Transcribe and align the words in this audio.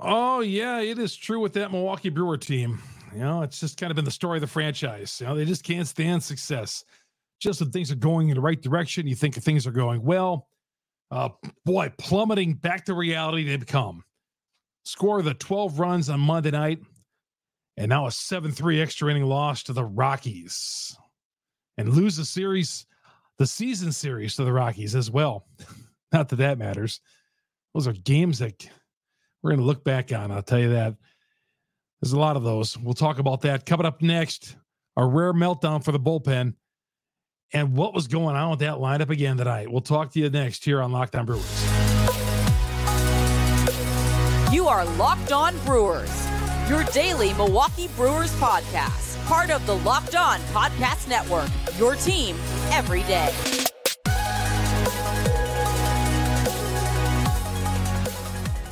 Oh 0.00 0.40
yeah, 0.40 0.80
it 0.80 0.98
is 0.98 1.16
true 1.16 1.40
with 1.40 1.54
that 1.54 1.72
Milwaukee 1.72 2.08
Brewer 2.08 2.36
team. 2.36 2.80
You 3.12 3.20
know, 3.20 3.42
it's 3.42 3.58
just 3.58 3.78
kind 3.78 3.90
of 3.90 3.96
been 3.96 4.04
the 4.04 4.10
story 4.10 4.36
of 4.36 4.42
the 4.42 4.46
franchise. 4.46 5.18
You 5.20 5.26
know, 5.26 5.34
they 5.34 5.44
just 5.44 5.64
can't 5.64 5.88
stand 5.88 6.22
success. 6.22 6.84
Just 7.40 7.60
when 7.60 7.70
things 7.70 7.90
are 7.90 7.96
going 7.96 8.28
in 8.28 8.34
the 8.34 8.40
right 8.40 8.60
direction, 8.60 9.06
you 9.06 9.14
think 9.14 9.34
things 9.34 9.66
are 9.66 9.72
going 9.72 10.02
well. 10.02 10.48
Uh, 11.10 11.30
boy, 11.64 11.92
plummeting 11.98 12.54
back 12.54 12.84
to 12.84 12.94
reality 12.94 13.44
they 13.44 13.56
become. 13.56 14.04
Score 14.84 15.22
the 15.22 15.34
12 15.34 15.78
runs 15.78 16.10
on 16.10 16.20
Monday 16.20 16.50
night, 16.50 16.80
and 17.76 17.88
now 17.88 18.06
a 18.06 18.10
7 18.10 18.52
3 18.52 18.80
extra 18.80 19.10
inning 19.10 19.24
loss 19.24 19.62
to 19.64 19.72
the 19.72 19.84
Rockies. 19.84 20.96
And 21.76 21.90
lose 21.90 22.16
the 22.16 22.24
series, 22.24 22.86
the 23.38 23.46
season 23.46 23.92
series 23.92 24.34
to 24.36 24.44
the 24.44 24.52
Rockies 24.52 24.94
as 24.94 25.10
well. 25.10 25.46
Not 26.12 26.28
that 26.28 26.36
that 26.36 26.58
matters. 26.58 27.00
Those 27.74 27.86
are 27.86 27.92
games 27.92 28.40
that 28.40 28.68
we're 29.48 29.54
going 29.54 29.64
to 29.64 29.66
look 29.66 29.82
back 29.82 30.12
on. 30.12 30.30
I'll 30.30 30.42
tell 30.42 30.58
you 30.58 30.72
that. 30.74 30.94
There's 32.02 32.12
a 32.12 32.18
lot 32.18 32.36
of 32.36 32.44
those. 32.44 32.76
We'll 32.76 32.92
talk 32.92 33.18
about 33.18 33.40
that 33.42 33.64
coming 33.64 33.86
up 33.86 34.02
next. 34.02 34.56
A 34.98 35.06
rare 35.06 35.32
meltdown 35.32 35.82
for 35.82 35.90
the 35.90 35.98
bullpen 35.98 36.52
and 37.54 37.74
what 37.74 37.94
was 37.94 38.08
going 38.08 38.36
on 38.36 38.50
with 38.50 38.58
that 38.58 38.74
lineup 38.74 39.08
again 39.08 39.38
tonight. 39.38 39.72
We'll 39.72 39.80
talk 39.80 40.12
to 40.12 40.20
you 40.20 40.28
next 40.28 40.66
here 40.66 40.82
on 40.82 40.92
Locked 40.92 41.16
On 41.16 41.24
Brewers. 41.24 41.64
You 44.52 44.68
are 44.68 44.84
Locked 44.96 45.32
On 45.32 45.56
Brewers, 45.64 46.28
your 46.68 46.84
daily 46.84 47.32
Milwaukee 47.32 47.88
Brewers 47.96 48.34
podcast, 48.34 49.24
part 49.24 49.50
of 49.50 49.64
the 49.66 49.76
Locked 49.76 50.14
On 50.14 50.40
Podcast 50.52 51.08
Network, 51.08 51.48
your 51.78 51.94
team 51.94 52.36
every 52.70 53.02
day. 53.04 53.67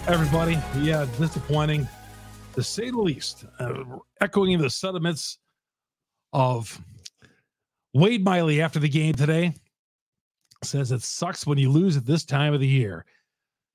Everybody, 0.08 0.56
yeah, 0.78 1.04
disappointing 1.18 1.88
to 2.54 2.62
say 2.62 2.90
the 2.90 3.00
least. 3.00 3.44
Uh, 3.58 3.82
echoing 4.20 4.56
the 4.56 4.70
sentiments 4.70 5.38
of 6.32 6.80
Wade 7.92 8.22
Miley 8.22 8.62
after 8.62 8.78
the 8.78 8.88
game 8.88 9.14
today 9.14 9.52
says 10.62 10.92
it 10.92 11.02
sucks 11.02 11.44
when 11.44 11.58
you 11.58 11.70
lose 11.70 11.96
at 11.96 12.06
this 12.06 12.24
time 12.24 12.54
of 12.54 12.60
the 12.60 12.68
year. 12.68 13.04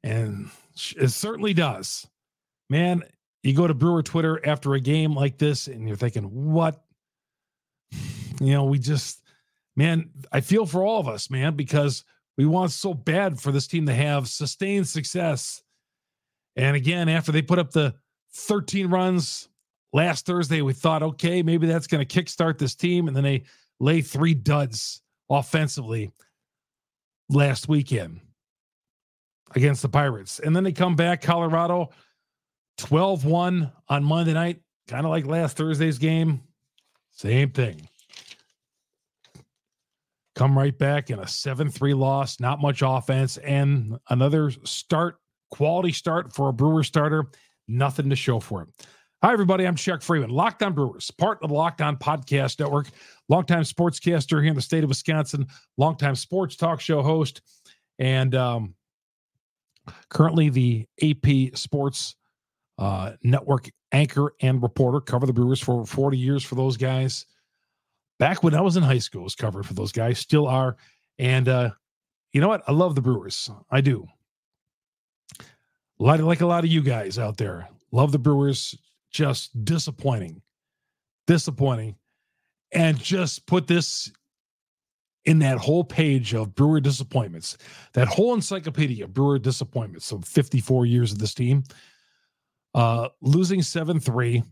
And 0.03 0.49
it 0.95 1.09
certainly 1.09 1.53
does. 1.53 2.07
Man, 2.69 3.03
you 3.43 3.53
go 3.53 3.67
to 3.67 3.73
Brewer 3.73 4.01
Twitter 4.01 4.39
after 4.47 4.73
a 4.73 4.79
game 4.79 5.13
like 5.13 5.37
this 5.37 5.67
and 5.67 5.85
you're 5.85 5.97
thinking, 5.97 6.23
what? 6.53 6.81
You 8.39 8.53
know, 8.53 8.63
we 8.63 8.79
just, 8.79 9.21
man, 9.75 10.09
I 10.31 10.41
feel 10.41 10.65
for 10.65 10.83
all 10.83 10.99
of 10.99 11.07
us, 11.07 11.29
man, 11.29 11.55
because 11.55 12.03
we 12.39 12.47
want 12.47 12.71
so 12.71 12.91
bad 12.91 13.39
for 13.39 13.51
this 13.51 13.67
team 13.67 13.85
to 13.85 13.93
have 13.93 14.27
sustained 14.27 14.87
success 14.87 15.61
and 16.55 16.75
again, 16.75 17.09
after 17.09 17.31
they 17.31 17.41
put 17.41 17.59
up 17.59 17.71
the 17.71 17.93
13 18.33 18.87
runs 18.87 19.49
last 19.93 20.25
Thursday, 20.25 20.61
we 20.61 20.73
thought, 20.73 21.03
okay, 21.03 21.41
maybe 21.43 21.67
that's 21.67 21.87
going 21.87 22.05
to 22.05 22.21
kickstart 22.23 22.57
this 22.57 22.75
team. 22.75 23.07
And 23.07 23.15
then 23.15 23.23
they 23.23 23.43
lay 23.79 24.01
three 24.01 24.33
duds 24.33 25.01
offensively 25.29 26.11
last 27.29 27.67
weekend 27.67 28.19
against 29.55 29.81
the 29.81 29.89
Pirates. 29.89 30.39
And 30.39 30.55
then 30.55 30.63
they 30.63 30.71
come 30.71 30.95
back, 30.95 31.21
Colorado 31.21 31.89
12 32.77 33.25
1 33.25 33.71
on 33.89 34.03
Monday 34.03 34.33
night, 34.33 34.61
kind 34.87 35.05
of 35.05 35.11
like 35.11 35.25
last 35.25 35.57
Thursday's 35.57 35.97
game. 35.97 36.41
Same 37.11 37.51
thing. 37.51 37.87
Come 40.35 40.57
right 40.57 40.77
back 40.77 41.09
in 41.09 41.19
a 41.19 41.27
7 41.27 41.69
3 41.69 41.93
loss, 41.93 42.39
not 42.39 42.61
much 42.61 42.81
offense, 42.83 43.37
and 43.37 43.99
another 44.09 44.51
start 44.63 45.20
Quality 45.51 45.91
start 45.91 46.33
for 46.33 46.49
a 46.49 46.53
Brewer 46.53 46.83
starter. 46.83 47.27
Nothing 47.67 48.09
to 48.09 48.15
show 48.15 48.39
for 48.39 48.63
it. 48.63 48.69
Hi, 49.21 49.33
everybody. 49.33 49.65
I'm 49.67 49.75
Chuck 49.75 49.99
Freimund, 49.99 50.31
Locked 50.31 50.63
On 50.63 50.73
Brewers, 50.73 51.11
part 51.11 51.39
of 51.43 51.49
the 51.49 51.55
Locked 51.55 51.81
On 51.81 51.95
Podcast 51.95 52.59
Network, 52.59 52.87
longtime 53.29 53.63
sportscaster 53.63 54.41
here 54.41 54.49
in 54.49 54.55
the 54.55 54.61
state 54.61 54.83
of 54.83 54.89
Wisconsin, 54.89 55.45
longtime 55.77 56.15
sports 56.15 56.55
talk 56.55 56.81
show 56.81 57.03
host, 57.03 57.41
and 57.99 58.33
um, 58.33 58.73
currently 60.09 60.49
the 60.49 60.87
AP 61.03 61.55
Sports 61.55 62.15
uh, 62.79 63.11
Network 63.21 63.69
anchor 63.91 64.33
and 64.41 64.63
reporter. 64.63 65.01
Cover 65.01 65.27
the 65.27 65.33
Brewers 65.33 65.61
for 65.61 65.85
40 65.85 66.17
years 66.17 66.43
for 66.43 66.55
those 66.55 66.77
guys. 66.77 67.25
Back 68.17 68.41
when 68.41 68.55
I 68.55 68.61
was 68.61 68.77
in 68.77 68.83
high 68.83 68.99
school, 68.99 69.23
was 69.23 69.35
covered 69.35 69.67
for 69.67 69.73
those 69.73 69.91
guys, 69.91 70.17
still 70.17 70.47
are. 70.47 70.77
And 71.19 71.47
uh, 71.47 71.71
you 72.31 72.41
know 72.41 72.47
what? 72.47 72.63
I 72.67 72.71
love 72.71 72.95
the 72.95 73.01
Brewers. 73.01 73.51
I 73.69 73.81
do 73.81 74.07
lot 76.03 76.19
of, 76.19 76.25
like 76.25 76.41
a 76.41 76.45
lot 76.45 76.63
of 76.63 76.69
you 76.69 76.81
guys 76.81 77.19
out 77.19 77.37
there 77.37 77.67
love 77.91 78.11
the 78.11 78.19
Brewers. 78.19 78.75
Just 79.11 79.65
disappointing, 79.65 80.41
disappointing, 81.27 81.97
and 82.71 82.97
just 82.97 83.45
put 83.45 83.67
this 83.67 84.09
in 85.25 85.39
that 85.39 85.57
whole 85.57 85.83
page 85.83 86.33
of 86.33 86.55
Brewer 86.55 86.79
disappointments, 86.79 87.57
that 87.93 88.07
whole 88.07 88.33
encyclopedia 88.33 89.03
of 89.03 89.13
Brewer 89.13 89.37
disappointments 89.37 90.11
of 90.11 90.25
54 90.25 90.85
years 90.85 91.11
of 91.11 91.19
this 91.19 91.33
team. 91.33 91.63
Uh, 92.73 93.09
losing 93.21 93.61
7 93.61 93.99
3, 93.99 94.43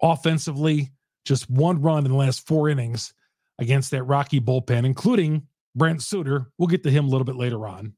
offensively, 0.00 0.90
just 1.24 1.50
one 1.50 1.82
run 1.82 2.04
in 2.04 2.12
the 2.12 2.16
last 2.16 2.46
four 2.46 2.68
innings 2.68 3.12
against 3.58 3.90
that 3.90 4.04
Rocky 4.04 4.40
bullpen, 4.40 4.86
including 4.86 5.46
Brent 5.74 6.02
Suter. 6.02 6.52
We'll 6.56 6.68
get 6.68 6.84
to 6.84 6.90
him 6.90 7.06
a 7.06 7.08
little 7.08 7.24
bit 7.24 7.36
later 7.36 7.66
on. 7.66 7.94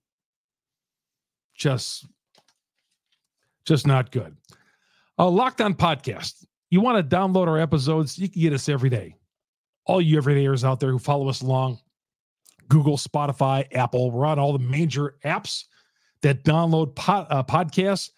Just 1.54 2.06
just 3.64 3.86
not 3.86 4.10
good. 4.10 4.36
A 5.18 5.28
Locked 5.28 5.60
On 5.60 5.74
Podcast. 5.74 6.44
You 6.70 6.80
want 6.80 6.98
to 6.98 7.16
download 7.16 7.48
our 7.48 7.58
episodes? 7.58 8.18
You 8.18 8.28
can 8.28 8.40
get 8.40 8.52
us 8.52 8.68
every 8.68 8.88
day. 8.88 9.14
All 9.86 10.00
you 10.00 10.20
everydayers 10.20 10.64
out 10.64 10.80
there 10.80 10.90
who 10.90 10.98
follow 10.98 11.28
us 11.28 11.42
along, 11.42 11.78
Google, 12.68 12.96
Spotify, 12.96 13.66
Apple, 13.74 14.10
we're 14.10 14.24
on 14.24 14.38
all 14.38 14.52
the 14.52 14.58
major 14.58 15.16
apps 15.24 15.64
that 16.22 16.44
download 16.44 16.92
uh, 17.06 17.42
podcasts. 17.42 18.10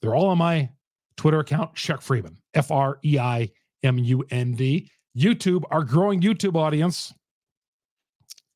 They're 0.00 0.14
all 0.14 0.28
on 0.28 0.38
my 0.38 0.70
Twitter 1.16 1.40
account, 1.40 1.74
Chuck 1.74 2.00
Freimund, 2.00 2.36
F 2.54 2.70
R 2.70 2.98
E 3.04 3.18
I 3.18 3.50
M 3.82 3.98
U 3.98 4.24
N 4.30 4.52
D. 4.54 4.90
YouTube, 5.16 5.64
our 5.70 5.84
growing 5.84 6.20
YouTube 6.20 6.56
audience. 6.56 7.12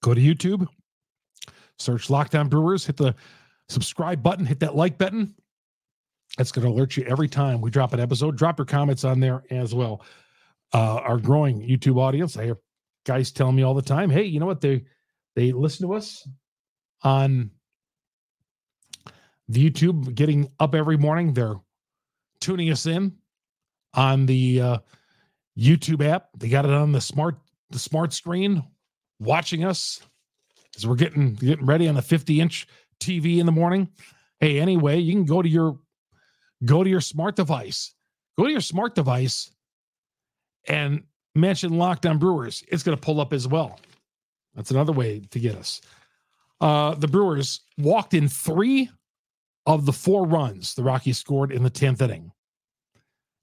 Go 0.02 0.14
to 0.14 0.20
YouTube, 0.20 0.66
search 1.78 2.10
Locked 2.10 2.34
On 2.34 2.48
Brewers, 2.48 2.86
hit 2.86 2.96
the 2.96 3.14
subscribe 3.68 4.22
button, 4.22 4.46
hit 4.46 4.60
that 4.60 4.74
like 4.74 4.98
button. 4.98 5.34
It's 6.38 6.50
going 6.50 6.66
to 6.66 6.72
alert 6.72 6.96
you 6.96 7.04
every 7.04 7.28
time 7.28 7.60
we 7.60 7.70
drop 7.70 7.92
an 7.92 8.00
episode. 8.00 8.36
Drop 8.36 8.58
your 8.58 8.66
comments 8.66 9.04
on 9.04 9.20
there 9.20 9.44
as 9.50 9.74
well. 9.74 10.04
Uh, 10.72 10.96
our 10.96 11.18
growing 11.18 11.60
YouTube 11.60 11.98
audience, 11.98 12.36
I 12.36 12.46
have 12.46 12.58
guys 13.04 13.30
telling 13.30 13.54
me 13.54 13.62
all 13.62 13.74
the 13.74 13.82
time, 13.82 14.10
"Hey, 14.10 14.24
you 14.24 14.40
know 14.40 14.46
what? 14.46 14.60
They 14.60 14.84
they 15.36 15.52
listen 15.52 15.86
to 15.86 15.94
us 15.94 16.26
on 17.02 17.50
the 19.48 19.70
YouTube, 19.70 20.14
getting 20.14 20.50
up 20.58 20.74
every 20.74 20.96
morning. 20.96 21.34
They're 21.34 21.56
tuning 22.40 22.70
us 22.70 22.86
in 22.86 23.12
on 23.92 24.26
the 24.26 24.60
uh, 24.60 24.78
YouTube 25.58 26.04
app. 26.04 26.28
They 26.36 26.48
got 26.48 26.64
it 26.64 26.70
on 26.70 26.92
the 26.92 27.00
smart 27.00 27.36
the 27.70 27.78
smart 27.78 28.12
screen, 28.12 28.62
watching 29.20 29.64
us 29.64 30.00
as 30.76 30.86
we're 30.86 30.96
getting 30.96 31.34
getting 31.34 31.66
ready 31.66 31.88
on 31.88 31.94
the 31.94 32.02
50 32.02 32.40
inch 32.40 32.66
TV 33.00 33.38
in 33.38 33.46
the 33.46 33.52
morning. 33.52 33.88
Hey, 34.40 34.58
anyway, 34.58 34.98
you 34.98 35.12
can 35.12 35.24
go 35.24 35.42
to 35.42 35.48
your 35.48 35.78
go 36.64 36.84
to 36.84 36.90
your 36.90 37.00
smart 37.00 37.36
device. 37.36 37.94
Go 38.36 38.44
to 38.44 38.50
your 38.50 38.60
smart 38.60 38.94
device 38.94 39.50
and 40.68 41.04
mention 41.34 41.78
Locked 41.78 42.06
On 42.06 42.18
Brewers. 42.18 42.64
It's 42.68 42.82
going 42.82 42.96
to 42.96 43.00
pull 43.00 43.20
up 43.20 43.32
as 43.32 43.46
well. 43.46 43.78
That's 44.54 44.70
another 44.70 44.92
way 44.92 45.20
to 45.30 45.38
get 45.38 45.56
us. 45.56 45.80
Uh, 46.60 46.94
the 46.94 47.08
Brewers 47.08 47.60
walked 47.78 48.14
in 48.14 48.28
three 48.28 48.88
of 49.66 49.86
the 49.86 49.92
four 49.92 50.26
runs 50.26 50.74
the 50.74 50.82
Rockies 50.82 51.18
scored 51.18 51.50
in 51.50 51.62
the 51.62 51.70
10th 51.70 52.02
inning. 52.02 52.32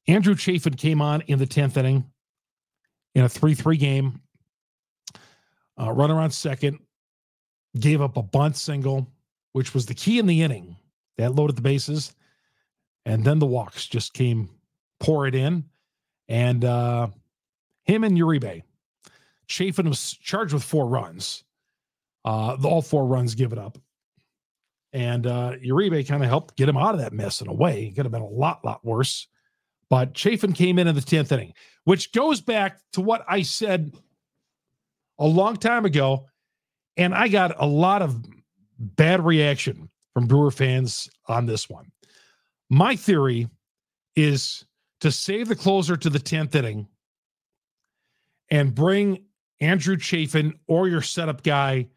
Andrew 0.07 0.35
Chafin 0.35 0.75
came 0.75 1.01
on 1.01 1.21
in 1.21 1.39
the 1.39 1.47
10th 1.47 1.77
inning 1.77 2.05
in 3.15 3.23
a 3.23 3.29
3 3.29 3.53
3 3.53 3.77
game. 3.77 4.21
Uh, 5.79 5.91
runner 5.91 6.19
on 6.19 6.31
second, 6.31 6.79
gave 7.79 8.01
up 8.01 8.17
a 8.17 8.21
bunt 8.21 8.55
single, 8.55 9.07
which 9.53 9.73
was 9.73 9.85
the 9.85 9.93
key 9.93 10.19
in 10.19 10.27
the 10.27 10.41
inning. 10.41 10.75
That 11.17 11.35
loaded 11.35 11.55
the 11.55 11.61
bases 11.61 12.13
and 13.05 13.23
then 13.23 13.39
the 13.39 13.45
walks 13.45 13.87
just 13.87 14.13
came 14.13 14.49
pour 14.99 15.27
it 15.27 15.35
in. 15.35 15.65
And 16.29 16.63
uh, 16.63 17.07
him 17.83 18.03
and 18.03 18.17
Uribe. 18.17 18.63
Chafin 19.47 19.89
was 19.89 20.13
charged 20.13 20.53
with 20.53 20.63
four 20.63 20.87
runs. 20.87 21.43
Uh, 22.23 22.55
all 22.63 22.81
four 22.81 23.05
runs 23.05 23.35
give 23.35 23.51
it 23.51 23.59
up. 23.59 23.77
And 24.93 25.25
uh, 25.25 25.53
Uribe 25.63 26.07
kind 26.07 26.23
of 26.23 26.29
helped 26.29 26.55
get 26.55 26.69
him 26.69 26.77
out 26.77 26.93
of 26.93 27.01
that 27.01 27.13
mess 27.13 27.41
in 27.41 27.47
a 27.47 27.53
way. 27.53 27.85
It 27.85 27.95
could 27.95 28.05
have 28.05 28.11
been 28.11 28.21
a 28.21 28.27
lot, 28.27 28.63
lot 28.63 28.85
worse. 28.85 29.27
But 29.89 30.13
Chafin 30.13 30.53
came 30.53 30.79
in 30.79 30.87
in 30.87 30.95
the 30.95 31.01
10th 31.01 31.31
inning, 31.31 31.53
which 31.83 32.13
goes 32.13 32.39
back 32.39 32.79
to 32.93 33.01
what 33.01 33.25
I 33.27 33.41
said 33.41 33.93
a 35.19 35.27
long 35.27 35.57
time 35.57 35.85
ago. 35.85 36.27
And 36.95 37.13
I 37.13 37.27
got 37.27 37.55
a 37.57 37.65
lot 37.65 38.01
of 38.01 38.23
bad 38.77 39.25
reaction 39.25 39.89
from 40.13 40.27
Brewer 40.27 40.51
fans 40.51 41.09
on 41.27 41.45
this 41.45 41.69
one. 41.69 41.91
My 42.71 42.95
theory 42.95 43.49
is 44.15 44.63
to 45.01 45.11
save 45.11 45.49
the 45.49 45.57
closer 45.57 45.97
to 45.97 46.09
the 46.09 46.19
10th 46.19 46.55
inning 46.55 46.87
and 48.49 48.73
bring 48.73 49.25
Andrew 49.59 49.97
Chafin 49.97 50.57
or 50.67 50.87
your 50.87 51.01
setup 51.01 51.43
guy 51.43 51.89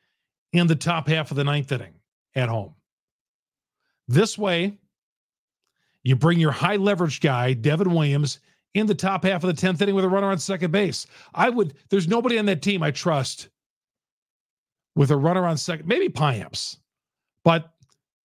in 0.53 0.67
the 0.67 0.75
top 0.75 1.07
half 1.07 1.31
of 1.31 1.37
the 1.37 1.45
ninth 1.45 1.71
inning 1.71 1.95
at 2.35 2.49
home. 2.49 2.75
This 4.09 4.37
way, 4.37 4.77
you 6.03 6.17
bring 6.17 6.41
your 6.41 6.51
high 6.51 6.77
leverage 6.77 7.21
guy, 7.21 7.53
Devin 7.53 7.95
Williams, 7.95 8.41
in 8.75 8.87
the 8.87 8.97
top 8.97 9.23
half 9.23 9.45
of 9.45 9.55
the 9.55 9.67
10th 9.67 9.81
inning 9.81 9.95
with 9.95 10.05
a 10.05 10.09
runner 10.09 10.27
on 10.27 10.41
second 10.41 10.73
base. 10.73 11.07
I 11.35 11.51
would, 11.51 11.75
there's 11.89 12.09
nobody 12.09 12.37
on 12.37 12.47
that 12.47 12.63
team 12.63 12.83
I 12.83 12.91
trust 12.91 13.49
with 14.97 15.13
a 15.13 15.17
runner 15.17 15.47
on 15.47 15.57
second, 15.57 15.87
maybe 15.87 16.09
Payamps, 16.09 16.79
but 17.45 17.74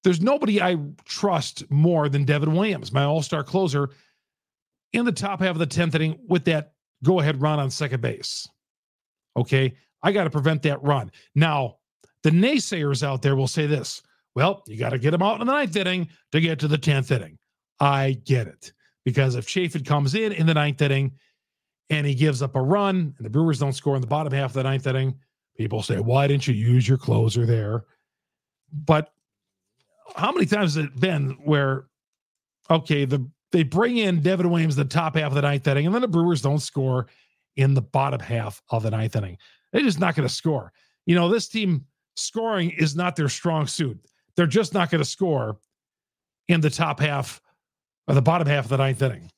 there's 0.04 0.22
nobody 0.22 0.62
I 0.62 0.78
trust 1.06 1.70
more 1.70 2.10
than 2.10 2.26
Devin 2.26 2.54
Williams, 2.56 2.92
my 2.92 3.04
all 3.04 3.22
star 3.22 3.44
closer, 3.44 3.90
in 4.94 5.06
the 5.06 5.12
top 5.12 5.40
half 5.40 5.52
of 5.52 5.60
the 5.60 5.68
10th 5.68 5.96
inning 5.96 6.20
with 6.28 6.46
that 6.46 6.74
go 7.04 7.20
ahead 7.20 7.42
run 7.42 7.60
on 7.60 7.70
second 7.70 8.02
base. 8.02 8.48
Okay. 9.38 9.76
I 10.02 10.12
got 10.12 10.24
to 10.24 10.30
prevent 10.30 10.64
that 10.64 10.82
run. 10.82 11.12
Now, 11.36 11.78
the 12.24 12.30
naysayers 12.30 13.04
out 13.04 13.22
there 13.22 13.36
will 13.36 13.48
say 13.48 13.66
this 13.66 14.02
well, 14.36 14.64
you 14.68 14.78
got 14.78 14.92
to 14.92 15.00
get 15.00 15.14
him 15.14 15.22
out 15.22 15.42
in 15.42 15.46
the 15.46 15.52
ninth 15.52 15.76
inning 15.76 16.08
to 16.32 16.40
get 16.40 16.60
to 16.60 16.68
the 16.68 16.78
10th 16.78 17.12
inning. 17.12 17.38
I 17.80 18.20
get 18.26 18.48
it. 18.48 18.72
Because 19.04 19.36
if 19.36 19.48
Chafin 19.48 19.84
comes 19.84 20.16
in 20.16 20.32
in 20.32 20.46
the 20.46 20.54
ninth 20.54 20.82
inning 20.82 21.12
and 21.90 22.06
he 22.06 22.14
gives 22.14 22.42
up 22.42 22.56
a 22.56 22.62
run 22.62 23.14
and 23.18 23.26
the 23.26 23.30
Brewers 23.30 23.60
don't 23.60 23.74
score 23.74 23.96
in 23.96 24.02
the 24.02 24.08
bottom 24.08 24.32
half 24.32 24.52
of 24.52 24.54
the 24.54 24.64
ninth 24.64 24.86
inning, 24.88 25.16
people 25.58 25.82
say, 25.82 26.00
why 26.00 26.28
didn't 26.28 26.48
you 26.48 26.54
use 26.54 26.88
your 26.88 26.98
closer 26.98 27.46
there? 27.46 27.86
But 28.72 29.12
how 30.16 30.32
many 30.32 30.46
times 30.46 30.76
has 30.76 30.86
it 30.86 31.00
been 31.00 31.38
where, 31.44 31.86
okay, 32.70 33.06
the 33.06 33.30
they 33.52 33.64
bring 33.64 33.98
in 33.98 34.22
Devin 34.22 34.50
Williams 34.50 34.76
the 34.76 34.86
top 34.86 35.16
half 35.16 35.28
of 35.28 35.34
the 35.34 35.42
ninth 35.42 35.68
inning, 35.68 35.86
and 35.86 35.96
then 35.96 36.02
the 36.02 36.08
Brewers 36.08 36.42
don't 36.42 36.60
score 36.60 37.08
in 37.56 37.74
the 37.74 37.82
bottom 37.82 38.20
half 38.20 38.62
of 38.70 38.84
the 38.84 38.92
ninth 38.92 39.16
inning. 39.16 39.38
They're 39.72 39.82
just 39.82 40.00
not 40.00 40.16
going 40.16 40.28
to 40.28 40.34
score. 40.34 40.72
You 41.06 41.16
know, 41.16 41.30
this 41.30 41.48
team 41.48 41.86
scoring 42.16 42.72
is 42.72 42.96
not 42.96 43.16
their 43.16 43.30
strong 43.30 43.66
suit. 43.66 44.00
They're 44.36 44.46
just 44.46 44.74
not 44.74 44.92
going 44.92 45.02
to 45.02 45.10
score 45.10 45.58
in 46.48 46.62
the 46.62 46.70
top 46.70 47.00
half 47.00 47.42
or 48.08 48.16
the 48.16 48.22
bottom 48.22 48.48
half 48.48 48.66
of 48.66 48.70
the 48.70 48.78
ninth 48.78 49.02
inning. 49.02 49.32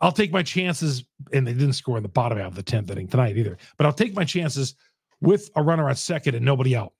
I'll 0.00 0.12
take 0.12 0.32
my 0.32 0.42
chances, 0.42 1.04
and 1.32 1.46
they 1.46 1.52
didn't 1.52 1.74
score 1.74 1.96
in 1.96 2.02
the 2.02 2.08
bottom 2.08 2.38
half 2.38 2.48
of 2.48 2.54
the 2.54 2.62
10th 2.62 2.90
inning 2.90 3.08
tonight 3.08 3.36
either, 3.36 3.58
but 3.76 3.86
I'll 3.86 3.92
take 3.92 4.14
my 4.14 4.24
chances 4.24 4.74
with 5.20 5.50
a 5.56 5.62
runner 5.62 5.90
at 5.90 5.98
second 5.98 6.34
and 6.34 6.44
nobody 6.44 6.74
out. 6.74 6.94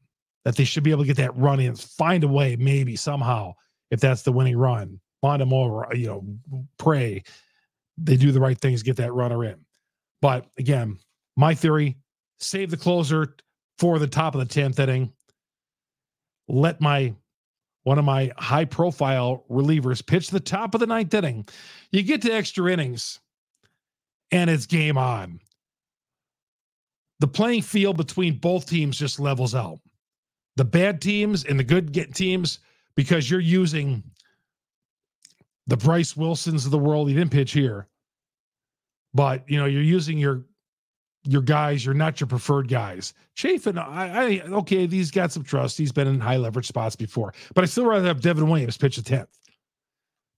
That 0.44 0.56
they 0.56 0.64
should 0.64 0.84
be 0.84 0.90
able 0.90 1.02
to 1.02 1.06
get 1.06 1.18
that 1.18 1.36
run 1.36 1.60
in, 1.60 1.76
find 1.76 2.24
a 2.24 2.28
way, 2.28 2.56
maybe 2.56 2.96
somehow, 2.96 3.52
if 3.90 4.00
that's 4.00 4.22
the 4.22 4.32
winning 4.32 4.56
run, 4.56 4.98
find 5.20 5.40
them 5.40 5.52
over, 5.52 5.86
you 5.92 6.06
know, 6.06 6.24
pray 6.78 7.22
they 8.02 8.16
do 8.16 8.32
the 8.32 8.40
right 8.40 8.58
things, 8.58 8.82
get 8.82 8.96
that 8.96 9.12
runner 9.12 9.44
in. 9.44 9.56
But 10.22 10.46
again, 10.58 10.98
my 11.36 11.54
theory 11.54 11.96
save 12.38 12.70
the 12.70 12.76
closer 12.76 13.36
for 13.78 13.98
the 13.98 14.06
top 14.06 14.34
of 14.34 14.40
the 14.40 14.60
10th 14.60 14.78
inning. 14.78 15.12
Let 16.48 16.80
my 16.80 17.14
one 17.84 17.98
of 17.98 18.04
my 18.04 18.30
high 18.36 18.66
profile 18.66 19.44
relievers 19.50 20.06
pitch 20.06 20.28
the 20.28 20.40
top 20.40 20.74
of 20.74 20.80
the 20.80 20.86
ninth 20.86 21.14
inning. 21.14 21.46
You 21.92 22.02
get 22.02 22.22
to 22.22 22.32
extra 22.32 22.70
innings 22.70 23.20
and 24.30 24.50
it's 24.50 24.66
game 24.66 24.98
on. 24.98 25.40
The 27.20 27.28
playing 27.28 27.62
field 27.62 27.96
between 27.96 28.38
both 28.38 28.66
teams 28.66 28.98
just 28.98 29.18
levels 29.18 29.54
out. 29.54 29.78
The 30.60 30.64
bad 30.66 31.00
teams 31.00 31.46
and 31.46 31.58
the 31.58 31.64
good 31.64 31.94
teams, 32.14 32.58
because 32.94 33.30
you're 33.30 33.40
using 33.40 34.02
the 35.66 35.76
Bryce 35.78 36.14
Wilsons 36.14 36.66
of 36.66 36.70
the 36.70 36.76
world. 36.76 37.08
He 37.08 37.14
didn't 37.14 37.30
pitch 37.30 37.52
here, 37.52 37.88
but 39.14 39.48
you 39.48 39.58
know, 39.58 39.64
you're 39.64 39.80
using 39.80 40.18
your 40.18 40.44
your 41.24 41.40
guys, 41.40 41.82
you're 41.82 41.94
not 41.94 42.20
your 42.20 42.26
preferred 42.26 42.68
guys. 42.68 43.14
Chafin, 43.32 43.78
I, 43.78 44.08
I 44.08 44.40
okay, 44.40 44.86
he's 44.86 45.10
got 45.10 45.32
some 45.32 45.44
trust. 45.44 45.78
He's 45.78 45.92
been 45.92 46.06
in 46.06 46.20
high 46.20 46.36
leverage 46.36 46.66
spots 46.66 46.94
before, 46.94 47.32
but 47.54 47.64
I 47.64 47.66
still 47.66 47.86
rather 47.86 48.08
have 48.08 48.20
Devin 48.20 48.46
Williams 48.46 48.76
pitch 48.76 48.98
a 48.98 49.02
10th. 49.02 49.28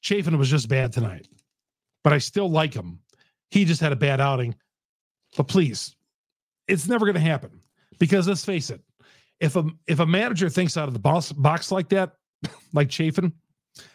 Chafin 0.02 0.38
was 0.38 0.48
just 0.48 0.68
bad 0.68 0.92
tonight, 0.92 1.26
but 2.04 2.12
I 2.12 2.18
still 2.18 2.48
like 2.48 2.74
him. 2.74 3.00
He 3.50 3.64
just 3.64 3.80
had 3.80 3.90
a 3.90 3.96
bad 3.96 4.20
outing. 4.20 4.54
But 5.36 5.48
please, 5.48 5.96
it's 6.68 6.86
never 6.86 7.06
going 7.06 7.16
to 7.16 7.20
happen 7.20 7.60
because 7.98 8.28
let's 8.28 8.44
face 8.44 8.70
it, 8.70 8.80
if 9.42 9.56
a 9.56 9.64
if 9.88 9.98
a 9.98 10.06
manager 10.06 10.48
thinks 10.48 10.76
out 10.76 10.88
of 10.88 10.94
the 10.94 11.00
box, 11.00 11.32
box 11.32 11.70
like 11.72 11.88
that, 11.90 12.12
like 12.72 12.90
Chafin 12.90 13.32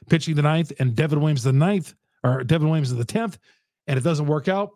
pitching 0.10 0.36
the 0.36 0.42
ninth 0.42 0.74
and 0.80 0.96
Devin 0.96 1.20
Williams 1.20 1.44
the 1.44 1.54
ninth, 1.54 1.96
or 2.24 2.44
Devin 2.44 2.68
Williams 2.68 2.94
the 2.94 3.06
tenth, 3.06 3.40
and 3.88 3.98
it 3.98 4.04
doesn't 4.04 4.28
work 4.28 4.48
out, 4.48 4.72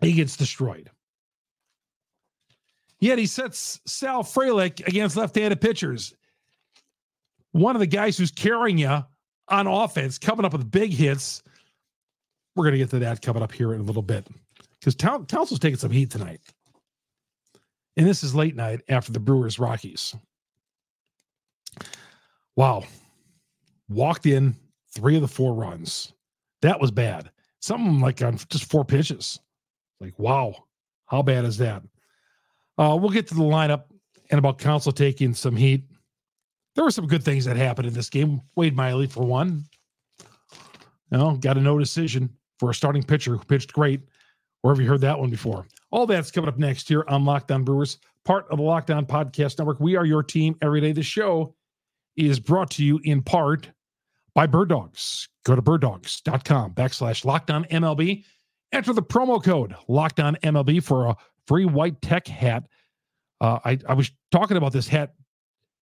he 0.00 0.12
gets 0.12 0.36
destroyed. 0.36 0.90
Yet 3.00 3.18
he 3.18 3.26
sets 3.26 3.80
Sal 3.86 4.22
Frelick 4.22 4.86
against 4.86 5.16
left-handed 5.16 5.60
pitchers. 5.60 6.14
One 7.52 7.76
of 7.76 7.80
the 7.80 7.86
guys 7.86 8.16
who's 8.16 8.30
carrying 8.30 8.78
you 8.78 9.04
on 9.48 9.66
offense, 9.66 10.18
coming 10.18 10.44
up 10.44 10.52
with 10.52 10.70
big 10.70 10.92
hits. 10.92 11.42
We're 12.54 12.64
going 12.64 12.72
to 12.72 12.78
get 12.78 12.90
to 12.90 12.98
that 13.00 13.22
coming 13.22 13.42
up 13.42 13.52
here 13.52 13.74
in 13.74 13.80
a 13.80 13.84
little 13.84 14.02
bit 14.02 14.26
because 14.80 14.94
Town- 14.94 15.26
taking 15.26 15.76
some 15.76 15.90
heat 15.90 16.10
tonight. 16.10 16.40
And 17.96 18.06
this 18.06 18.22
is 18.22 18.34
late 18.34 18.56
night 18.56 18.82
after 18.88 19.12
the 19.12 19.20
Brewers 19.20 19.58
Rockies. 19.58 20.14
Wow. 22.54 22.84
Walked 23.88 24.26
in 24.26 24.54
three 24.94 25.16
of 25.16 25.22
the 25.22 25.28
four 25.28 25.54
runs. 25.54 26.12
That 26.62 26.80
was 26.80 26.90
bad. 26.90 27.30
Something 27.60 28.00
like 28.00 28.22
on 28.22 28.38
just 28.50 28.70
four 28.70 28.84
pitches. 28.84 29.38
Like, 30.00 30.18
wow, 30.18 30.54
how 31.06 31.22
bad 31.22 31.44
is 31.44 31.58
that? 31.58 31.82
Uh, 32.78 32.96
we'll 33.00 33.10
get 33.10 33.26
to 33.28 33.34
the 33.34 33.42
lineup 33.42 33.84
and 34.30 34.38
about 34.38 34.58
Counsell 34.58 34.92
taking 34.92 35.32
some 35.34 35.56
heat. 35.56 35.84
There 36.74 36.84
were 36.84 36.90
some 36.90 37.06
good 37.06 37.24
things 37.24 37.46
that 37.46 37.56
happened 37.56 37.88
in 37.88 37.94
this 37.94 38.10
game. 38.10 38.42
Wade 38.54 38.76
Miley, 38.76 39.06
for 39.06 39.24
one, 39.24 39.64
you 41.10 41.18
know, 41.18 41.36
got 41.36 41.56
a 41.56 41.60
no 41.60 41.78
decision 41.78 42.28
for 42.58 42.70
a 42.70 42.74
starting 42.74 43.02
pitcher 43.02 43.32
who 43.32 43.44
pitched 43.44 43.72
great. 43.72 44.02
Where 44.60 44.74
have 44.74 44.80
you 44.80 44.88
heard 44.88 45.00
that 45.00 45.18
one 45.18 45.30
before? 45.30 45.66
All 45.96 46.06
that's 46.06 46.30
coming 46.30 46.48
up 46.48 46.58
next 46.58 46.88
here 46.88 47.06
on 47.08 47.24
Locked 47.24 47.50
On 47.50 47.64
Brewers, 47.64 47.96
part 48.26 48.46
of 48.50 48.58
the 48.58 48.62
Locked 48.62 48.90
On 48.90 49.06
Podcast 49.06 49.58
Network. 49.58 49.80
We 49.80 49.96
are 49.96 50.04
your 50.04 50.22
team 50.22 50.54
every 50.60 50.82
day. 50.82 50.92
The 50.92 51.02
show 51.02 51.54
is 52.16 52.38
brought 52.38 52.70
to 52.72 52.84
you 52.84 53.00
in 53.04 53.22
part 53.22 53.70
by 54.34 54.46
Bird 54.46 54.68
Dogs. 54.68 55.26
Go 55.46 55.56
to 55.56 55.62
birddogs.com 55.62 56.74
backslash 56.74 57.24
locked 57.24 57.50
on 57.50 57.64
MLB 57.64 58.24
Enter 58.72 58.92
the 58.92 59.02
promo 59.02 59.42
code 59.42 59.74
Locked 59.88 60.20
On 60.20 60.36
MLB 60.42 60.82
for 60.82 61.06
a 61.06 61.16
free 61.46 61.64
white 61.64 62.02
tech 62.02 62.26
hat. 62.26 62.66
Uh, 63.40 63.58
I, 63.64 63.78
I 63.88 63.94
was 63.94 64.10
talking 64.30 64.58
about 64.58 64.74
this 64.74 64.86
hat 64.86 65.14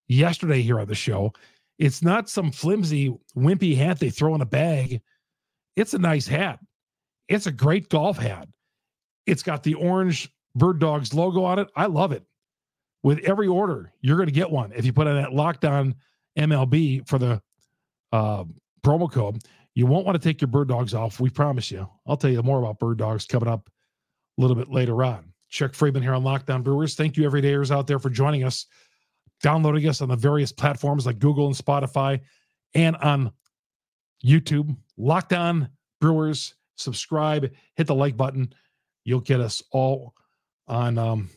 yesterday 0.06 0.62
here 0.62 0.78
on 0.78 0.86
the 0.86 0.94
show. 0.94 1.32
It's 1.80 2.02
not 2.02 2.28
some 2.28 2.52
flimsy, 2.52 3.12
wimpy 3.36 3.76
hat 3.76 3.98
they 3.98 4.10
throw 4.10 4.36
in 4.36 4.42
a 4.42 4.46
bag. 4.46 5.02
It's 5.74 5.92
a 5.92 5.98
nice 5.98 6.28
hat. 6.28 6.60
It's 7.26 7.48
a 7.48 7.52
great 7.52 7.88
golf 7.88 8.16
hat. 8.16 8.46
It's 9.26 9.42
got 9.42 9.62
the 9.62 9.74
orange 9.74 10.30
Bird 10.54 10.78
Dogs 10.78 11.14
logo 11.14 11.44
on 11.44 11.58
it. 11.58 11.68
I 11.74 11.86
love 11.86 12.12
it. 12.12 12.24
With 13.02 13.18
every 13.20 13.48
order, 13.48 13.92
you're 14.00 14.16
going 14.16 14.28
to 14.28 14.34
get 14.34 14.50
one 14.50 14.72
if 14.72 14.86
you 14.86 14.92
put 14.92 15.06
in 15.06 15.16
that 15.16 15.32
locked 15.32 15.64
on 15.64 15.94
MLB 16.38 17.06
for 17.06 17.18
the 17.18 17.42
uh, 18.12 18.44
promo 18.82 19.10
code. 19.10 19.42
You 19.74 19.86
won't 19.86 20.06
want 20.06 20.20
to 20.20 20.26
take 20.26 20.40
your 20.40 20.48
bird 20.48 20.68
dogs 20.68 20.94
off. 20.94 21.20
We 21.20 21.28
promise 21.28 21.70
you. 21.70 21.88
I'll 22.06 22.16
tell 22.16 22.30
you 22.30 22.42
more 22.42 22.58
about 22.60 22.78
bird 22.78 22.98
dogs 22.98 23.26
coming 23.26 23.48
up 23.48 23.68
a 24.38 24.40
little 24.40 24.56
bit 24.56 24.70
later 24.70 25.02
on. 25.04 25.32
Chuck 25.50 25.72
Freimund 25.72 26.02
here 26.02 26.14
on 26.14 26.24
Locked 26.24 26.50
On 26.50 26.62
Brewers. 26.62 26.94
Thank 26.94 27.16
you, 27.16 27.28
everydayers 27.28 27.70
out 27.70 27.86
there, 27.86 27.98
for 27.98 28.10
joining 28.10 28.44
us, 28.44 28.66
downloading 29.42 29.86
us 29.88 30.00
on 30.00 30.08
the 30.08 30.16
various 30.16 30.52
platforms 30.52 31.06
like 31.06 31.18
Google 31.18 31.46
and 31.46 31.54
Spotify, 31.54 32.20
and 32.74 32.96
on 32.96 33.32
YouTube. 34.24 34.76
Locked 34.96 35.32
On 35.32 35.68
Brewers. 36.00 36.54
Subscribe, 36.76 37.52
hit 37.76 37.86
the 37.86 37.94
like 37.94 38.16
button. 38.16 38.52
You'll 39.04 39.20
get 39.20 39.40
us 39.40 39.62
all 39.70 40.14
on 40.66 40.98
um, 40.98 41.30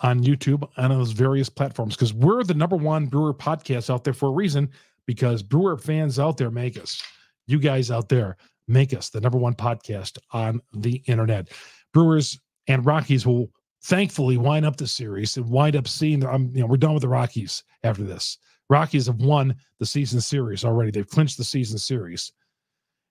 on 0.00 0.22
YouTube 0.22 0.68
and 0.76 0.92
on 0.92 0.98
those 0.98 1.12
various 1.12 1.48
platforms 1.48 1.94
because 1.94 2.14
we're 2.14 2.44
the 2.44 2.54
number 2.54 2.76
one 2.76 3.06
Brewer 3.06 3.34
podcast 3.34 3.90
out 3.90 4.04
there 4.04 4.14
for 4.14 4.28
a 4.28 4.32
reason. 4.32 4.70
Because 5.06 5.42
Brewer 5.42 5.78
fans 5.78 6.18
out 6.18 6.36
there 6.36 6.50
make 6.50 6.78
us 6.78 7.02
you 7.46 7.58
guys 7.58 7.90
out 7.90 8.08
there 8.08 8.36
make 8.68 8.94
us 8.94 9.08
the 9.08 9.20
number 9.20 9.38
one 9.38 9.54
podcast 9.54 10.18
on 10.32 10.60
the 10.74 11.02
internet. 11.06 11.48
Brewers 11.92 12.38
and 12.68 12.84
Rockies 12.84 13.26
will 13.26 13.50
thankfully 13.82 14.36
wind 14.36 14.66
up 14.66 14.76
the 14.76 14.86
series 14.86 15.36
and 15.36 15.48
wind 15.48 15.74
up 15.74 15.88
seeing. 15.88 16.24
I'm, 16.24 16.54
you 16.54 16.60
know, 16.60 16.66
we're 16.66 16.76
done 16.76 16.92
with 16.92 17.02
the 17.02 17.08
Rockies 17.08 17.64
after 17.82 18.04
this. 18.04 18.38
Rockies 18.70 19.06
have 19.06 19.16
won 19.16 19.56
the 19.78 19.86
season 19.86 20.20
series 20.20 20.64
already. 20.64 20.90
They've 20.90 21.08
clinched 21.08 21.38
the 21.38 21.44
season 21.44 21.78
series, 21.78 22.30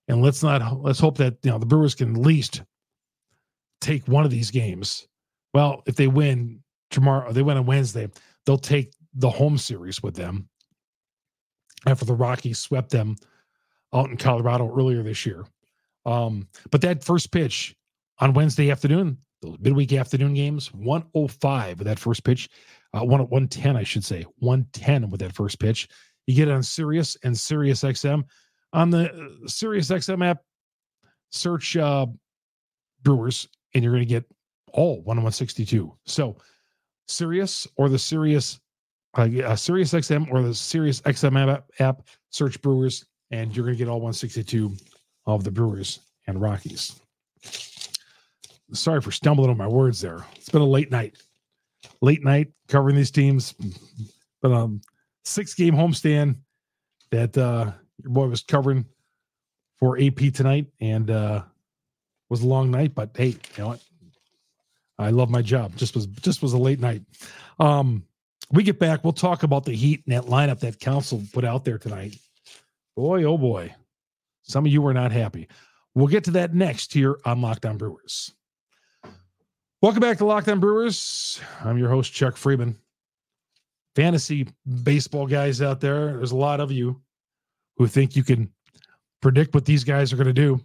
and 0.06 0.22
let's 0.22 0.42
not 0.42 0.80
let's 0.80 1.00
hope 1.00 1.18
that 1.18 1.36
you 1.42 1.50
know 1.50 1.58
the 1.58 1.66
Brewers 1.66 1.96
can 1.96 2.14
at 2.14 2.22
least 2.22 2.62
take 3.80 4.06
one 4.08 4.24
of 4.24 4.30
these 4.30 4.50
games. 4.50 5.06
Well, 5.54 5.82
if 5.86 5.96
they 5.96 6.08
win 6.08 6.62
tomorrow, 6.90 7.32
they 7.32 7.42
win 7.42 7.56
on 7.56 7.66
Wednesday, 7.66 8.08
they'll 8.44 8.58
take 8.58 8.92
the 9.14 9.30
home 9.30 9.58
series 9.58 10.02
with 10.02 10.14
them 10.14 10.48
after 11.86 12.04
the 12.04 12.14
Rockies 12.14 12.58
swept 12.58 12.90
them 12.90 13.16
out 13.94 14.10
in 14.10 14.16
Colorado 14.16 14.72
earlier 14.74 15.02
this 15.02 15.24
year. 15.24 15.44
Um, 16.06 16.48
but 16.70 16.80
that 16.82 17.04
first 17.04 17.30
pitch 17.32 17.74
on 18.18 18.32
Wednesday 18.32 18.70
afternoon, 18.70 19.18
those 19.42 19.58
midweek 19.60 19.92
afternoon 19.92 20.34
games, 20.34 20.72
105 20.74 21.78
with 21.78 21.86
that 21.86 21.98
first 21.98 22.24
pitch, 22.24 22.48
uh, 22.94 23.00
one 23.00 23.20
110, 23.20 23.76
I 23.76 23.82
should 23.82 24.04
say, 24.04 24.24
110 24.38 25.10
with 25.10 25.20
that 25.20 25.34
first 25.34 25.60
pitch. 25.60 25.88
You 26.26 26.34
get 26.34 26.48
it 26.48 26.52
on 26.52 26.62
Sirius 26.62 27.16
and 27.22 27.36
Sirius 27.36 27.82
XM. 27.82 28.24
On 28.72 28.90
the 28.90 29.10
uh, 29.10 29.46
Sirius 29.46 29.88
XM 29.88 30.26
app, 30.26 30.38
search 31.30 31.76
uh, 31.76 32.06
Brewers, 33.02 33.48
and 33.74 33.82
you're 33.82 33.92
going 33.92 34.02
to 34.02 34.08
get 34.08 34.24
all 34.72 35.02
16162. 35.02 35.94
So 36.06 36.36
Sirius 37.06 37.66
or 37.76 37.88
the 37.88 37.98
Sirius 37.98 38.60
uh, 39.16 39.28
uh, 39.44 39.56
Sirius 39.56 39.92
XM 39.92 40.30
or 40.30 40.42
the 40.42 40.54
Sirius 40.54 41.00
XM 41.02 41.48
app, 41.48 41.70
app, 41.80 42.02
search 42.30 42.60
Brewers, 42.60 43.06
and 43.30 43.54
you're 43.54 43.64
going 43.64 43.76
to 43.76 43.78
get 43.78 43.90
all 43.90 44.00
162 44.00 44.72
of 45.26 45.44
the 45.44 45.50
Brewers 45.50 46.00
and 46.26 46.40
Rockies. 46.40 47.00
Sorry 48.72 49.00
for 49.00 49.10
stumbling 49.10 49.50
on 49.50 49.56
my 49.56 49.66
words 49.66 50.00
there. 50.00 50.24
It's 50.36 50.50
been 50.50 50.60
a 50.60 50.66
late 50.66 50.90
night, 50.90 51.16
late 52.02 52.22
night 52.22 52.48
covering 52.68 52.96
these 52.96 53.10
teams. 53.10 53.54
But 54.42 54.52
um, 54.52 54.82
six 55.24 55.54
game 55.54 55.74
homestand 55.74 56.36
that 57.10 57.36
uh, 57.36 57.72
your 58.02 58.12
boy 58.12 58.26
was 58.26 58.42
covering 58.42 58.84
for 59.78 59.98
AP 59.98 60.32
tonight, 60.34 60.66
and 60.80 61.10
uh, 61.10 61.42
was 62.28 62.42
a 62.42 62.46
long 62.46 62.70
night. 62.70 62.94
But 62.94 63.10
hey, 63.14 63.28
you 63.28 63.36
know 63.58 63.68
what? 63.68 63.82
I 64.98 65.10
love 65.10 65.30
my 65.30 65.42
job. 65.42 65.76
Just 65.76 65.94
was 65.94 66.06
just 66.06 66.42
was 66.42 66.52
a 66.52 66.58
late 66.58 66.80
night. 66.80 67.02
Um, 67.60 68.04
we 68.50 68.62
get 68.62 68.78
back, 68.78 69.04
we'll 69.04 69.12
talk 69.12 69.42
about 69.42 69.64
the 69.64 69.74
Heat 69.74 70.02
and 70.06 70.14
that 70.14 70.28
lineup 70.28 70.60
that 70.60 70.80
Counsell 70.80 71.22
put 71.32 71.44
out 71.44 71.64
there 71.64 71.78
tonight. 71.78 72.16
Boy, 72.96 73.24
oh 73.24 73.38
boy, 73.38 73.74
some 74.42 74.64
of 74.64 74.72
you 74.72 74.82
were 74.82 74.94
not 74.94 75.12
happy. 75.12 75.48
We'll 75.94 76.06
get 76.06 76.24
to 76.24 76.30
that 76.32 76.54
next 76.54 76.92
here 76.92 77.18
on 77.24 77.40
Locked 77.40 77.66
On 77.66 77.76
Brewers. 77.76 78.32
Welcome 79.82 80.00
back 80.00 80.18
to 80.18 80.24
Locked 80.24 80.48
On 80.48 80.60
Brewers. 80.60 81.40
I'm 81.60 81.78
your 81.78 81.88
host 81.88 82.12
Chuck 82.12 82.34
Freimund. 82.34 82.76
Fantasy 83.94 84.48
baseball 84.82 85.26
guys 85.26 85.60
out 85.60 85.80
there, 85.80 86.16
there's 86.16 86.32
a 86.32 86.36
lot 86.36 86.60
of 86.60 86.72
you 86.72 87.00
who 87.76 87.86
think 87.86 88.16
you 88.16 88.22
can 88.22 88.50
predict 89.20 89.54
what 89.54 89.64
these 89.64 89.84
guys 89.84 90.12
are 90.12 90.16
going 90.16 90.26
to 90.26 90.32
do. 90.32 90.60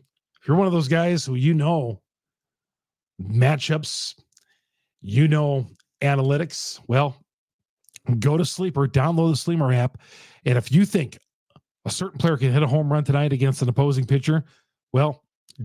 You're 0.45 0.57
one 0.57 0.67
of 0.67 0.73
those 0.73 0.87
guys 0.87 1.25
who 1.25 1.35
you 1.35 1.53
know 1.53 2.01
matchups, 3.21 4.15
you 5.01 5.27
know 5.27 5.67
analytics, 6.01 6.79
well, 6.87 7.15
go 8.19 8.37
to 8.37 8.43
Sleeper, 8.43 8.87
download 8.87 9.31
the 9.31 9.37
Sleeper 9.37 9.71
app, 9.71 9.97
and 10.45 10.57
if 10.57 10.71
you 10.71 10.85
think 10.85 11.17
a 11.85 11.91
certain 11.91 12.17
player 12.17 12.37
can 12.37 12.51
hit 12.51 12.63
a 12.63 12.67
home 12.67 12.91
run 12.91 13.03
tonight 13.03 13.33
against 13.33 13.61
an 13.61 13.69
opposing 13.69 14.05
pitcher, 14.05 14.43
well, 14.91 15.23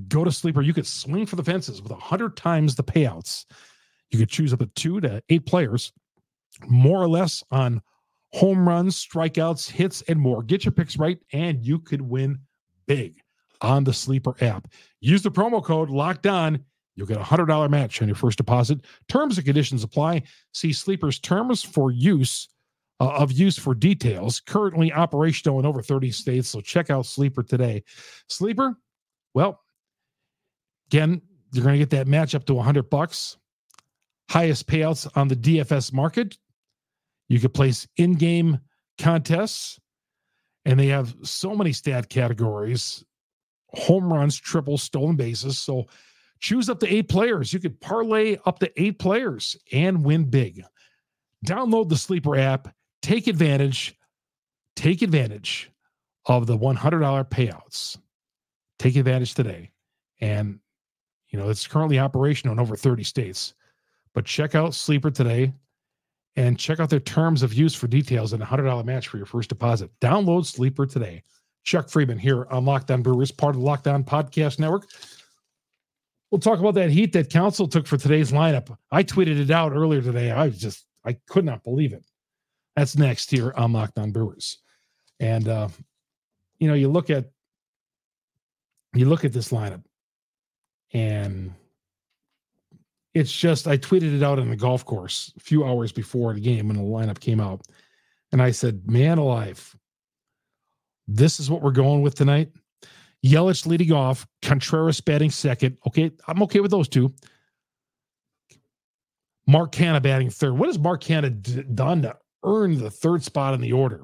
go 0.09 0.25
to 0.25 0.31
Sleeper. 0.31 0.63
You 0.63 0.75
could 0.75 0.87
swing 0.87 1.27
for 1.27 1.37
the 1.37 1.45
fences 1.45 1.83
with 1.83 1.93
100 1.93 2.37
times 2.37 2.75
the 2.75 2.85
payouts. 2.85 3.47
You 4.11 4.19
could 4.19 4.29
choose 4.29 4.53
up 4.53 4.61
to 4.61 4.67
two 4.67 5.01
to 5.01 5.23
eight 5.29 5.47
players, 5.47 5.93
more 6.67 7.03
or 7.03 7.09
less 7.09 7.43
on 7.51 7.83
home 8.33 8.69
runs, 8.69 9.05
strikeouts, 9.05 9.71
hits, 9.71 10.03
and 10.03 10.19
more. 10.19 10.43
Get 10.43 10.65
your 10.65 10.73
picks 10.73 10.97
right, 10.99 11.19
and 11.33 11.65
you 11.65 11.79
could 11.79 12.01
win 12.01 12.39
big 12.87 13.21
on 13.61 13.85
the 13.85 13.93
Sleeper 13.93 14.35
app. 14.41 14.69
Use 15.01 15.23
the 15.23 15.31
promo 15.31 15.63
code 15.63 15.91
locked 15.91 16.27
on. 16.27 16.65
You'll 16.95 17.07
get 17.07 17.17
a 17.17 17.23
$100 17.23 17.71
match 17.71 18.03
on 18.03 18.09
your 18.09 18.17
first 18.17 18.39
deposit. 18.39 18.81
Terms 19.09 19.39
and 19.39 19.45
conditions 19.45 19.85
apply. 19.85 20.23
See 20.53 20.73
Sleeper's 20.73 21.21
terms 21.21 21.63
for 21.63 21.91
use 21.91 22.49
uh, 23.01 23.11
of 23.11 23.33
use 23.33 23.59
for 23.59 23.75
details. 23.75 24.41
Currently 24.41 24.93
operational 24.93 25.61
in 25.61 25.67
over 25.67 25.83
30 25.83 26.11
states, 26.11 26.49
so 26.49 26.61
check 26.61 26.91
out 26.91 27.07
Sleeper 27.07 27.43
today. 27.43 27.85
Sleeper, 28.29 28.77
well, 29.35 29.61
again, 30.91 31.23
you're 31.53 31.65
going 31.65 31.75
to 31.75 31.79
get 31.79 31.91
that 31.91 32.09
match 32.09 32.35
up 32.35 32.45
to 32.47 32.55
a 32.55 32.57
100 32.57 32.91
bucks. 32.91 33.37
Highest 34.31 34.67
payouts 34.67 35.09
on 35.17 35.29
the 35.29 35.37
DFS 35.37 35.93
market. 35.93 36.37
You 37.29 37.41
could 37.41 37.55
place 37.55 37.87
in-game 37.97 38.59
contests, 38.99 39.79
and 40.65 40.79
they 40.79 40.89
have 40.89 41.15
so 41.23 41.55
many 41.55 41.73
stat 41.73 42.09
categories: 42.11 43.05
home 43.75 44.13
runs, 44.13 44.37
triples, 44.37 44.83
stolen 44.83 45.17
bases. 45.17 45.59
So 45.59 45.87
choose 46.41 46.69
up 46.69 46.81
to 46.81 46.93
eight 46.93 47.09
players. 47.09 47.53
You 47.53 47.61
could 47.61 47.81
parlay 47.81 48.39
up 48.47 48.59
to 48.61 48.83
eight 48.83 48.99
players 48.99 49.57
and 49.73 50.05
win 50.05 50.25
big. 50.25 50.65
Download 51.47 51.89
the 51.89 51.97
Sleeper 51.97 52.37
app. 52.37 52.75
Take 53.03 53.27
advantage. 53.27 53.97
Take 54.77 55.03
advantage 55.03 55.71
of 56.27 56.47
the 56.47 56.57
$100 56.57 57.29
payouts. 57.31 57.99
Take 58.79 58.97
advantage 58.97 59.35
today. 59.35 59.71
And, 60.21 60.61
you 61.31 61.39
know, 61.39 61.49
it's 61.49 61.67
currently 61.67 61.99
operational 61.99 62.53
in 62.53 62.61
over 62.61 62.77
30 62.77 63.03
states. 63.05 63.55
But 64.15 64.25
check 64.25 64.55
out 64.55 64.75
Sleeper 64.75 65.11
today 65.11 65.53
and 66.37 66.59
check 66.59 66.81
out 66.81 66.91
their 66.91 67.01
terms 67.01 67.43
of 67.43 67.55
use 67.55 67.75
for 67.75 67.87
details 67.87 68.33
and 68.33 68.43
a 68.43 68.47
$100 68.47 68.85
match 68.85 69.09
for 69.09 69.17
your 69.17 69.27
first 69.27 69.49
deposit. 69.49 69.91
Download 70.01 70.45
Sleeper 70.45 70.87
today. 70.87 71.23
Chuck 71.69 71.89
Freimund 71.89 72.19
here 72.19 72.47
on 72.47 72.65
Locked 72.65 72.91
On 72.91 73.03
Brewers, 73.03 73.31
part 73.31 73.55
of 73.55 73.61
the 73.61 73.67
Locked 73.67 73.87
On 73.89 74.03
Podcast 74.03 74.59
Network. 74.59 74.89
We'll 76.31 76.41
talk 76.41 76.61
about 76.61 76.73
that 76.77 76.89
heat 76.89 77.13
that 77.13 77.29
Counsell 77.29 77.69
took 77.69 77.87
for 77.87 77.99
today's 77.99 78.33
lineup. 78.33 78.75
I 78.91 79.03
tweeted 79.03 79.39
it 79.39 79.51
out 79.51 79.73
earlier 79.73 80.01
today. 80.01 80.31
I 80.31 80.49
just, 80.49 80.87
I 81.05 81.19
could 81.29 81.45
not 81.45 81.65
believe 81.65 81.93
it. 81.93 82.07
That's 82.75 82.97
next 82.97 83.31
here 83.31 83.53
on 83.55 83.75
Locked 83.75 83.99
On 83.99 84.13
Brewers. 84.13 84.59
And, 85.21 85.47
uh, 85.47 85.69
you 86.59 86.69
know, 86.69 86.75
you 86.75 86.89
look 86.89 87.11
at, 87.11 87.27
you 88.95 89.05
look 89.05 89.27
at 89.27 89.35
this 89.35 89.51
lineup 89.51 89.83
and 90.95 91.53
it's 93.13 93.33
just, 93.33 93.69
I 93.69 93.77
tweeted 93.77 94.17
it 94.17 94.23
out 94.23 94.39
on 94.39 94.49
the 94.49 94.57
golf 94.57 94.87
course 94.87 95.35
a 95.37 95.41
few 95.41 95.67
hours 95.67 95.93
before 95.93 96.33
the 96.33 96.41
game 96.41 96.69
when 96.69 96.79
the 96.79 96.83
lineup 96.83 97.21
came 97.21 97.41
out. 97.41 97.61
And 98.33 98.41
I 98.41 98.53
said, 98.53 98.89
man 98.91 99.19
alive, 99.19 99.77
this 101.09 101.41
is 101.41 101.51
what 101.51 101.63
we're 101.63 101.73
going 101.73 102.03
with 102.03 102.15
tonight. 102.15 102.51
Yelich 103.25 103.67
leading 103.67 103.93
off, 103.93 104.27
Contreras 104.43 105.01
batting 105.01 105.31
second. 105.31 105.79
Okay, 105.87 106.13
I'm 106.29 106.43
okay 106.45 106.61
with 106.61 106.71
those 106.71 106.89
two. 106.89 107.13
Mark 109.49 109.73
Canha 109.73 110.01
batting 110.01 110.31
third. 110.31 110.53
What 110.53 110.69
has 110.69 110.79
Mark 110.79 111.03
Canha 111.03 111.31
d- 111.43 111.65
done 111.75 112.03
to 112.03 112.17
earn 112.45 112.79
the 112.79 112.91
third 112.91 113.25
spot 113.25 113.55
in 113.55 113.61
the 113.61 113.73
order? 113.73 114.03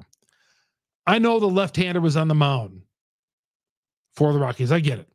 I 1.07 1.19
know 1.19 1.39
the 1.39 1.45
left-hander 1.45 2.01
was 2.01 2.17
on 2.17 2.27
the 2.27 2.35
mound 2.35 2.81
for 4.15 4.33
the 4.33 4.39
Rockies. 4.39 4.71
I 4.71 4.79
get 4.79 4.99
it. 4.99 5.07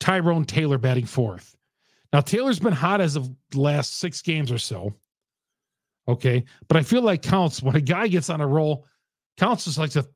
Tyrone 0.00 0.44
Taylor 0.44 0.78
batting 0.78 1.06
fourth. 1.06 1.56
Now 2.12 2.20
Taylor's 2.20 2.58
been 2.58 2.72
hot 2.72 3.00
as 3.00 3.14
of 3.14 3.30
the 3.50 3.60
last 3.60 3.98
six 3.98 4.20
games 4.20 4.50
or 4.50 4.58
so. 4.58 4.94
Okay, 6.08 6.44
but 6.66 6.76
I 6.76 6.82
feel 6.82 7.02
like 7.02 7.22
counts 7.22 7.62
when 7.62 7.76
a 7.76 7.80
guy 7.80 8.08
gets 8.08 8.30
on 8.30 8.40
a 8.40 8.46
roll. 8.46 8.86
Counts 9.36 9.66
just 9.66 9.78
like 9.78 9.90
to 9.90 10.08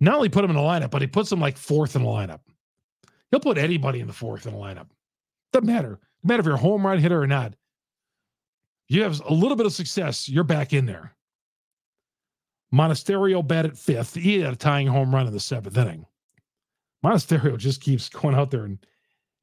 not 0.00 0.16
only 0.16 0.28
put 0.28 0.44
him 0.44 0.50
in 0.50 0.56
the 0.56 0.62
lineup, 0.62 0.90
but 0.90 1.02
he 1.02 1.08
puts 1.08 1.30
him 1.30 1.40
like 1.40 1.56
fourth 1.56 1.96
in 1.96 2.02
the 2.02 2.08
lineup. 2.08 2.40
He'll 3.30 3.40
put 3.40 3.58
anybody 3.58 4.00
in 4.00 4.06
the 4.06 4.12
fourth 4.12 4.46
in 4.46 4.52
the 4.52 4.58
lineup. 4.58 4.88
Doesn't 5.52 5.66
matter. 5.66 5.98
Doesn't 5.98 6.00
matter 6.24 6.40
if 6.40 6.46
you're 6.46 6.54
a 6.54 6.58
home 6.58 6.86
run 6.86 6.98
hitter 6.98 7.20
or 7.20 7.26
not. 7.26 7.54
You 8.88 9.02
have 9.02 9.20
a 9.20 9.32
little 9.32 9.56
bit 9.56 9.66
of 9.66 9.72
success, 9.72 10.28
you're 10.28 10.44
back 10.44 10.72
in 10.72 10.86
there. 10.86 11.16
Monasterio 12.72 13.50
at 13.52 13.78
fifth. 13.78 14.14
He 14.14 14.40
had 14.40 14.52
a 14.52 14.56
tying 14.56 14.86
home 14.86 15.14
run 15.14 15.26
in 15.26 15.32
the 15.32 15.40
seventh 15.40 15.76
inning. 15.76 16.06
Monasterio 17.04 17.56
just 17.56 17.80
keeps 17.80 18.08
going 18.08 18.34
out 18.34 18.50
there 18.50 18.64
and, 18.64 18.78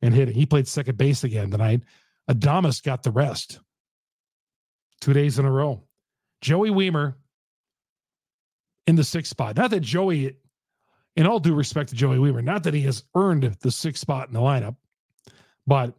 and 0.02 0.14
hitting. 0.14 0.36
He 0.36 0.46
played 0.46 0.68
second 0.68 0.98
base 0.98 1.24
again 1.24 1.50
tonight. 1.50 1.82
Adames 2.30 2.84
got 2.84 3.04
the 3.04 3.12
rest. 3.12 3.60
Two 5.02 5.14
days 5.14 5.40
in 5.40 5.46
a 5.46 5.52
row. 5.52 5.84
Joey 6.42 6.70
Wiemer 6.70 7.16
in 8.88 8.96
the 8.96 9.04
sixth 9.04 9.32
spot. 9.32 9.56
Not 9.56 9.72
that 9.72 9.82
Joey 9.82 10.38
in 11.16 11.28
all 11.28 11.40
due 11.40 11.54
respect 11.54 11.90
to 11.90 11.96
Joey 11.96 12.18
Wiemer, 12.18 12.44
not 12.44 12.64
that 12.64 12.74
he 12.74 12.82
has 12.82 13.04
earned 13.16 13.44
the 13.62 13.72
sixth 13.72 14.02
spot 14.02 14.28
in 14.28 14.34
the 14.34 14.40
lineup, 14.40 14.76
but 15.68 15.94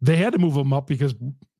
they 0.00 0.16
had 0.16 0.32
to 0.32 0.38
move 0.38 0.56
him 0.56 0.72
up 0.72 0.86
because 0.86 1.14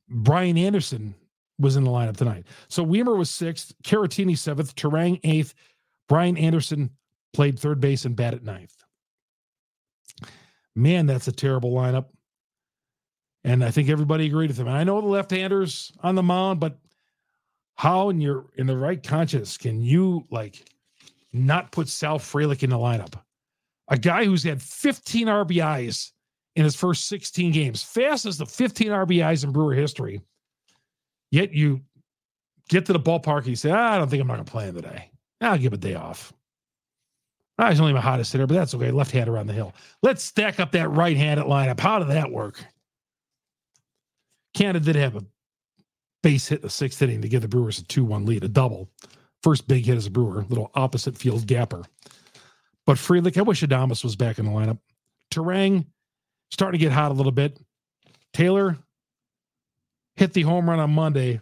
Brian 0.08 0.58
Anderson 0.58 1.14
was 1.58 1.76
in 1.76 1.84
the 1.84 1.90
lineup 1.90 2.16
tonight. 2.16 2.46
So 2.68 2.84
Wiemer 2.84 3.16
was 3.16 3.30
sixth, 3.30 3.74
Caratini 3.82 4.36
seventh, 4.36 4.74
Turang 4.74 5.18
eighth, 5.24 5.54
Brian 6.08 6.36
Anderson 6.36 6.90
played 7.32 7.58
third 7.58 7.80
base 7.80 8.04
and 8.04 8.14
batted 8.14 8.44
ninth. 8.44 8.74
Man, 10.74 11.06
that's 11.06 11.28
a 11.28 11.32
terrible 11.32 11.72
lineup. 11.72 12.06
And 13.44 13.64
I 13.64 13.70
think 13.70 13.88
everybody 13.88 14.26
agreed 14.26 14.48
with 14.48 14.58
him. 14.58 14.66
And 14.66 14.76
I 14.76 14.84
know 14.84 15.00
the 15.00 15.06
left-handers 15.06 15.92
on 16.02 16.14
the 16.14 16.22
mound, 16.22 16.60
but 16.60 16.78
how 17.76 18.08
in 18.08 18.20
your 18.20 18.46
in 18.56 18.66
the 18.66 18.76
right 18.76 19.02
conscience 19.02 19.56
can 19.56 19.80
you 19.80 20.26
like 20.30 20.68
not 21.36 21.72
put 21.72 21.88
Sal 21.88 22.18
Frelick 22.18 22.62
in 22.62 22.70
the 22.70 22.76
lineup. 22.76 23.14
A 23.88 23.98
guy 23.98 24.24
who's 24.24 24.42
had 24.42 24.60
15 24.60 25.26
RBIs 25.26 26.10
in 26.56 26.64
his 26.64 26.74
first 26.74 27.06
16 27.08 27.52
games, 27.52 27.82
fastest 27.82 28.40
of 28.40 28.50
15 28.50 28.88
RBIs 28.88 29.44
in 29.44 29.52
Brewer 29.52 29.74
history. 29.74 30.20
Yet 31.30 31.52
you 31.52 31.82
get 32.68 32.86
to 32.86 32.92
the 32.92 33.00
ballpark 33.00 33.40
and 33.40 33.48
you 33.48 33.56
say, 33.56 33.70
ah, 33.70 33.92
I 33.92 33.98
don't 33.98 34.08
think 34.08 34.20
I'm 34.20 34.26
not 34.26 34.34
going 34.34 34.46
to 34.46 34.50
play 34.50 34.64
him 34.64 34.74
today. 34.74 35.10
I'll 35.40 35.58
give 35.58 35.72
a 35.72 35.76
day 35.76 35.94
off. 35.94 36.32
Ah, 37.58 37.70
he's 37.70 37.80
only 37.80 37.92
my 37.92 38.00
hottest 38.00 38.32
hitter, 38.32 38.46
but 38.46 38.54
that's 38.54 38.74
okay. 38.74 38.90
Left 38.90 39.10
hander 39.10 39.38
on 39.38 39.46
the 39.46 39.52
hill. 39.52 39.74
Let's 40.02 40.22
stack 40.22 40.60
up 40.60 40.72
that 40.72 40.90
right 40.90 41.16
handed 41.16 41.46
lineup. 41.46 41.80
How 41.80 41.98
did 41.98 42.08
that 42.08 42.30
work? 42.30 42.64
Canha 44.56 44.82
did 44.82 44.96
have 44.96 45.16
a 45.16 45.24
base 46.22 46.48
hit 46.48 46.60
in 46.60 46.62
the 46.62 46.70
sixth 46.70 47.00
inning 47.02 47.22
to 47.22 47.28
give 47.28 47.42
the 47.42 47.48
Brewers 47.48 47.78
a 47.78 47.84
2 47.84 48.04
1 48.04 48.26
lead, 48.26 48.44
a 48.44 48.48
double. 48.48 48.90
First 49.42 49.68
big 49.68 49.84
hit 49.84 49.96
as 49.96 50.06
a 50.06 50.10
Brewer, 50.10 50.44
little 50.48 50.70
opposite 50.74 51.16
field 51.16 51.46
gapper. 51.46 51.84
But 52.84 52.96
Frelick, 52.96 53.36
I 53.36 53.42
wish 53.42 53.62
Adames 53.62 54.02
was 54.02 54.16
back 54.16 54.38
in 54.38 54.46
the 54.46 54.50
lineup. 54.50 54.78
Turang 55.30 55.86
starting 56.50 56.78
to 56.78 56.84
get 56.84 56.92
hot 56.92 57.10
a 57.10 57.14
little 57.14 57.32
bit. 57.32 57.58
Taylor 58.32 58.78
hit 60.14 60.32
the 60.32 60.42
home 60.42 60.68
run 60.68 60.78
on 60.78 60.90
Monday 60.90 61.40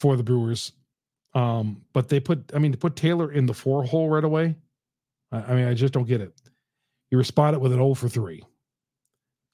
for 0.00 0.16
the 0.16 0.22
Brewers. 0.22 0.72
Um, 1.34 1.82
but 1.92 2.08
they 2.08 2.20
put, 2.20 2.50
I 2.54 2.58
mean, 2.58 2.72
to 2.72 2.78
put 2.78 2.96
Taylor 2.96 3.30
in 3.30 3.46
the 3.46 3.54
four 3.54 3.84
hole 3.84 4.08
right 4.08 4.24
away, 4.24 4.56
I, 5.30 5.38
I 5.38 5.54
mean, 5.54 5.68
I 5.68 5.74
just 5.74 5.92
don't 5.92 6.06
get 6.06 6.20
it. 6.20 6.32
He 7.10 7.16
responded 7.16 7.60
with 7.60 7.72
an 7.72 7.78
0 7.78 7.94
for 7.94 8.08
3. 8.08 8.42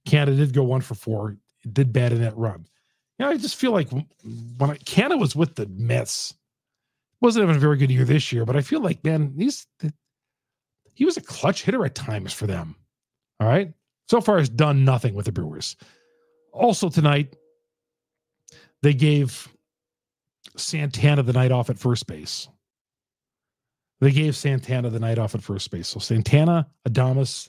Canha 0.07 0.37
did 0.37 0.53
go 0.53 0.63
one 0.63 0.81
for 0.81 0.95
four. 0.95 1.37
It 1.65 1.75
did 1.75 1.93
bad 1.93 2.13
in 2.13 2.23
that 2.23 2.37
run. 2.37 2.67
You 3.19 3.27
know, 3.27 3.31
I 3.33 3.37
just 3.37 3.57
feel 3.57 3.73
like 3.73 3.91
when 3.91 4.07
I, 4.71 4.77
Canha 4.79 5.19
was 5.19 5.37
with 5.37 5.55
the 5.55 5.67
Mets, 5.67 6.35
wasn't 7.23 7.45
having 7.45 7.57
a 7.57 7.61
very 7.61 7.77
good 7.77 7.91
year 7.91 8.05
this 8.05 8.33
year, 8.33 8.45
but 8.45 8.57
I 8.57 8.61
feel 8.61 8.81
like, 8.81 9.03
man, 9.05 9.33
he's 9.39 9.67
he 10.95 11.05
was 11.05 11.17
a 11.17 11.23
clutch 11.23 11.63
hitter 11.63 11.85
at 11.85 11.95
times 11.95 12.33
for 12.33 12.47
them. 12.47 12.77
All 13.41 13.49
right. 13.49 13.73
So 14.09 14.21
far, 14.21 14.39
has 14.39 14.49
done 14.49 14.85
nothing 14.85 15.15
with 15.15 15.27
the 15.27 15.33
Brewers. 15.33 15.77
Also, 16.53 16.91
tonight, 16.91 17.35
they 18.83 18.93
gave 18.93 19.49
Santana 20.57 21.23
the 21.23 21.33
night 21.33 21.53
off 21.53 21.71
at 21.71 21.79
first 21.79 22.07
base. 22.07 22.49
They 24.01 24.11
gave 24.11 24.37
Santana 24.37 24.91
the 24.91 24.99
night 24.99 25.19
off 25.19 25.35
at 25.35 25.43
first 25.43 25.71
base. 25.71 25.89
So 25.89 26.01
Santana, 26.01 26.67
Adames, 26.87 27.49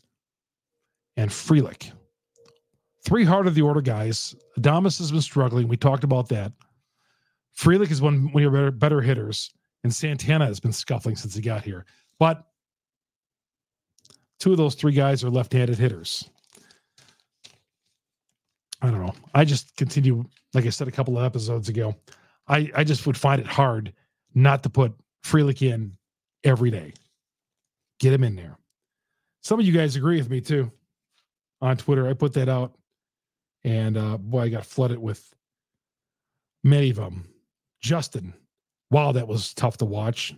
and 1.17 1.31
Frelick. 1.31 1.91
Three 3.03 3.25
heart 3.25 3.47
of 3.47 3.55
the 3.55 3.63
order 3.63 3.81
guys. 3.81 4.35
Adames 4.57 4.99
has 4.99 5.11
been 5.11 5.21
struggling. 5.21 5.67
We 5.67 5.77
talked 5.77 6.03
about 6.03 6.29
that. 6.29 6.53
Frelick 7.57 7.91
is 7.91 8.01
one, 8.01 8.31
one 8.31 8.35
of 8.35 8.41
your 8.41 8.51
better, 8.51 8.71
better 8.71 9.01
hitters, 9.01 9.51
and 9.83 9.93
Santana 9.93 10.45
has 10.45 10.59
been 10.59 10.73
scuffling 10.73 11.15
since 11.15 11.35
he 11.35 11.41
got 11.41 11.63
here. 11.63 11.85
But 12.19 12.45
two 14.39 14.51
of 14.51 14.57
those 14.57 14.75
three 14.75 14.93
guys 14.93 15.23
are 15.23 15.29
left-handed 15.29 15.77
hitters. 15.77 16.29
I 18.81 18.91
don't 18.91 19.05
know. 19.05 19.13
I 19.33 19.45
just 19.45 19.75
continue, 19.77 20.25
like 20.53 20.65
I 20.65 20.69
said 20.69 20.87
a 20.87 20.91
couple 20.91 21.17
of 21.17 21.23
episodes 21.23 21.69
ago. 21.69 21.95
I, 22.47 22.69
I 22.75 22.83
just 22.83 23.07
would 23.07 23.17
find 23.17 23.39
it 23.39 23.47
hard 23.47 23.93
not 24.35 24.63
to 24.63 24.69
put 24.69 24.93
Frelick 25.23 25.61
in 25.61 25.95
every 26.43 26.69
day. 26.69 26.93
Get 27.99 28.11
him 28.13 28.23
in 28.23 28.35
there. 28.35 28.57
Some 29.41 29.59
of 29.59 29.65
you 29.65 29.71
guys 29.71 29.95
agree 29.95 30.17
with 30.17 30.29
me 30.29 30.41
too 30.41 30.71
on 31.61 31.77
Twitter. 31.77 32.07
I 32.07 32.13
put 32.13 32.33
that 32.33 32.49
out, 32.49 32.77
and 33.63 33.97
uh, 33.97 34.17
boy, 34.17 34.41
I 34.41 34.49
got 34.49 34.65
flooded 34.65 34.99
with 34.99 35.33
many 36.63 36.89
of 36.89 36.97
them. 36.97 37.25
Justin, 37.81 38.33
wow, 38.93 39.11
that 39.11 39.27
was 39.27 39.53
tough 39.55 39.77
to 39.77 39.85
watch. 39.85 40.35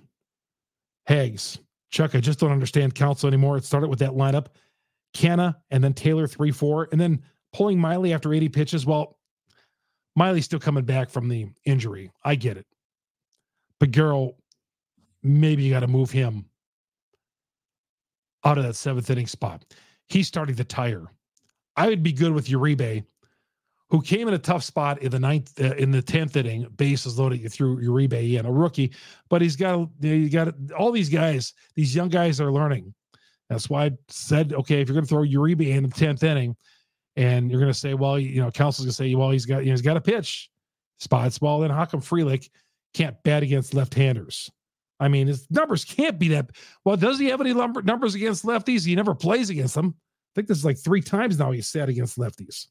Hags, 1.08 1.60
Chuck, 1.92 2.16
I 2.16 2.22
just 2.22 2.40
don't 2.40 2.52
understand 2.52 2.96
Counsell 2.96 3.28
anymore. 3.28 3.58
It 3.58 3.66
started 3.66 3.90
with 3.90 4.00
that 4.00 4.12
lineup, 4.12 4.48
Canha, 5.14 5.56
and 5.70 5.84
then 5.84 5.94
Taylor 5.94 6.26
three 6.26 6.52
four, 6.52 6.88
and 6.92 7.00
then 7.00 7.22
pulling 7.54 7.78
Miley 7.78 8.14
after 8.14 8.34
80 8.34 8.50
pitches. 8.50 8.86
Well, 8.86 9.18
Miley's 10.16 10.46
still 10.46 10.60
coming 10.60 10.86
back 10.86 11.10
from 11.10 11.28
the 11.28 11.48
injury. 11.66 12.12
I 12.24 12.36
get 12.36 12.58
it. 12.58 12.66
But 13.80 13.92
Garrell, 13.92 14.36
maybe 15.22 15.64
you 15.64 15.72
got 15.72 15.82
to 15.82 15.88
move 15.88 16.10
him 16.10 16.46
out 18.46 18.58
of 18.58 18.64
that 18.64 18.76
seventh 18.76 19.10
inning 19.10 19.28
spot. 19.28 19.66
He's 20.08 20.28
starting 20.28 20.56
to 20.56 20.64
tire. 20.64 21.08
I 21.76 21.90
would 21.90 22.04
be 22.04 22.14
good 22.14 22.32
with 22.32 22.48
Uribe, 22.48 23.04
who 23.90 24.02
came 24.02 24.28
in 24.28 24.34
a 24.34 24.40
tough 24.40 24.64
spot 24.64 25.02
in 25.02 25.12
the 25.12 25.20
ninth, 25.20 25.60
uh, 25.62 25.76
in 25.76 25.92
the 25.92 26.02
tenth 26.02 26.36
inning. 26.36 26.68
Bases 26.76 27.20
loaded, 27.20 27.40
you 27.40 27.50
threw 27.50 27.78
Uribe 27.78 28.38
in, 28.38 28.46
a 28.46 28.52
rookie, 28.52 28.92
but 29.30 29.42
he's 29.42 29.56
got 29.56 29.90
you 30.02 30.30
got 30.30 30.54
all 30.78 30.92
these 30.92 31.10
guys. 31.10 31.54
These 31.76 31.96
young 31.96 32.10
guys 32.10 32.42
are 32.42 32.52
learning. 32.52 32.94
That's 33.50 33.70
why 33.70 33.86
I 33.86 33.92
said, 34.08 34.54
okay, 34.54 34.82
if 34.82 34.88
you're 34.88 34.96
going 34.96 35.06
to 35.06 35.10
throw 35.10 35.22
Uribe 35.22 35.68
in 35.68 35.84
the 35.84 35.90
tenth 35.90 36.24
inning, 36.24 36.56
and 37.16 37.50
you're 37.50 37.60
going 37.60 37.72
to 37.72 37.78
say, 37.78 37.94
well, 37.94 38.20
you 38.20 38.42
know, 38.42 38.52
Counsell's 38.52 38.86
going 38.86 38.92
to 38.92 38.96
say, 38.96 39.16
well, 39.16 39.32
he's 39.32 39.46
got, 39.46 39.60
you 39.60 39.68
know, 39.68 39.74
he's 39.74 39.82
got 39.82 39.98
a 39.98 40.02
pitch 40.02 40.50
spots. 40.98 41.40
Well, 41.40 41.60
then 41.60 41.70
how 41.70 41.86
come 41.86 42.02
Frelick 42.02 42.50
can't 42.94 43.16
bat 43.24 43.44
against 43.44 43.74
left-handers? 43.74 44.52
I 45.00 45.08
mean, 45.10 45.28
his 45.28 45.46
numbers 45.52 45.86
can't 45.86 46.18
be 46.18 46.30
that. 46.30 46.50
Well, 46.84 46.98
does 46.98 47.20
he 47.20 47.28
have 47.28 47.42
any 47.42 47.54
lumber, 47.54 47.82
numbers 47.82 48.16
against 48.16 48.46
lefties? 48.46 48.86
He 48.86 48.96
never 48.96 49.14
plays 49.14 49.50
against 49.50 49.76
them. 49.76 49.94
I 49.98 50.32
think 50.36 50.48
this 50.48 50.58
is 50.58 50.66
like 50.66 50.78
three 50.78 51.02
times 51.02 51.38
now 51.38 51.52
he's 51.52 51.68
sat 51.68 51.90
against 51.90 52.18
lefties. 52.18 52.68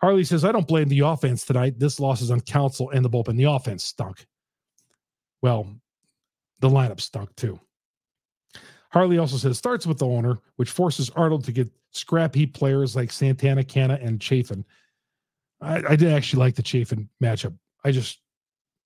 Harley 0.00 0.24
says, 0.24 0.44
I 0.44 0.52
don't 0.52 0.68
blame 0.68 0.88
the 0.88 1.00
offense 1.00 1.44
tonight. 1.44 1.78
This 1.78 1.98
loss 1.98 2.20
is 2.20 2.30
on 2.30 2.40
Counsell 2.40 2.90
and 2.90 3.04
the 3.04 3.10
bullpen. 3.10 3.36
The 3.36 3.44
offense 3.44 3.84
stunk. 3.84 4.26
Well, 5.42 5.68
the 6.60 6.68
lineup 6.68 7.00
stunk 7.00 7.34
too. 7.36 7.58
Harley 8.90 9.18
also 9.18 9.36
says 9.36 9.58
starts 9.58 9.86
with 9.86 9.98
the 9.98 10.06
owner, 10.06 10.38
which 10.56 10.70
forces 10.70 11.10
Arnold 11.10 11.44
to 11.44 11.52
get 11.52 11.70
scrap 11.90 12.34
heap 12.34 12.54
players 12.54 12.96
like 12.96 13.12
Santana, 13.12 13.62
Canha, 13.62 14.02
and 14.04 14.20
Chafin. 14.20 14.64
I, 15.60 15.82
I 15.90 15.96
did 15.96 16.12
actually 16.12 16.40
like 16.40 16.54
the 16.54 16.62
Chafin 16.62 17.08
matchup. 17.22 17.56
I 17.84 17.90
just 17.90 18.20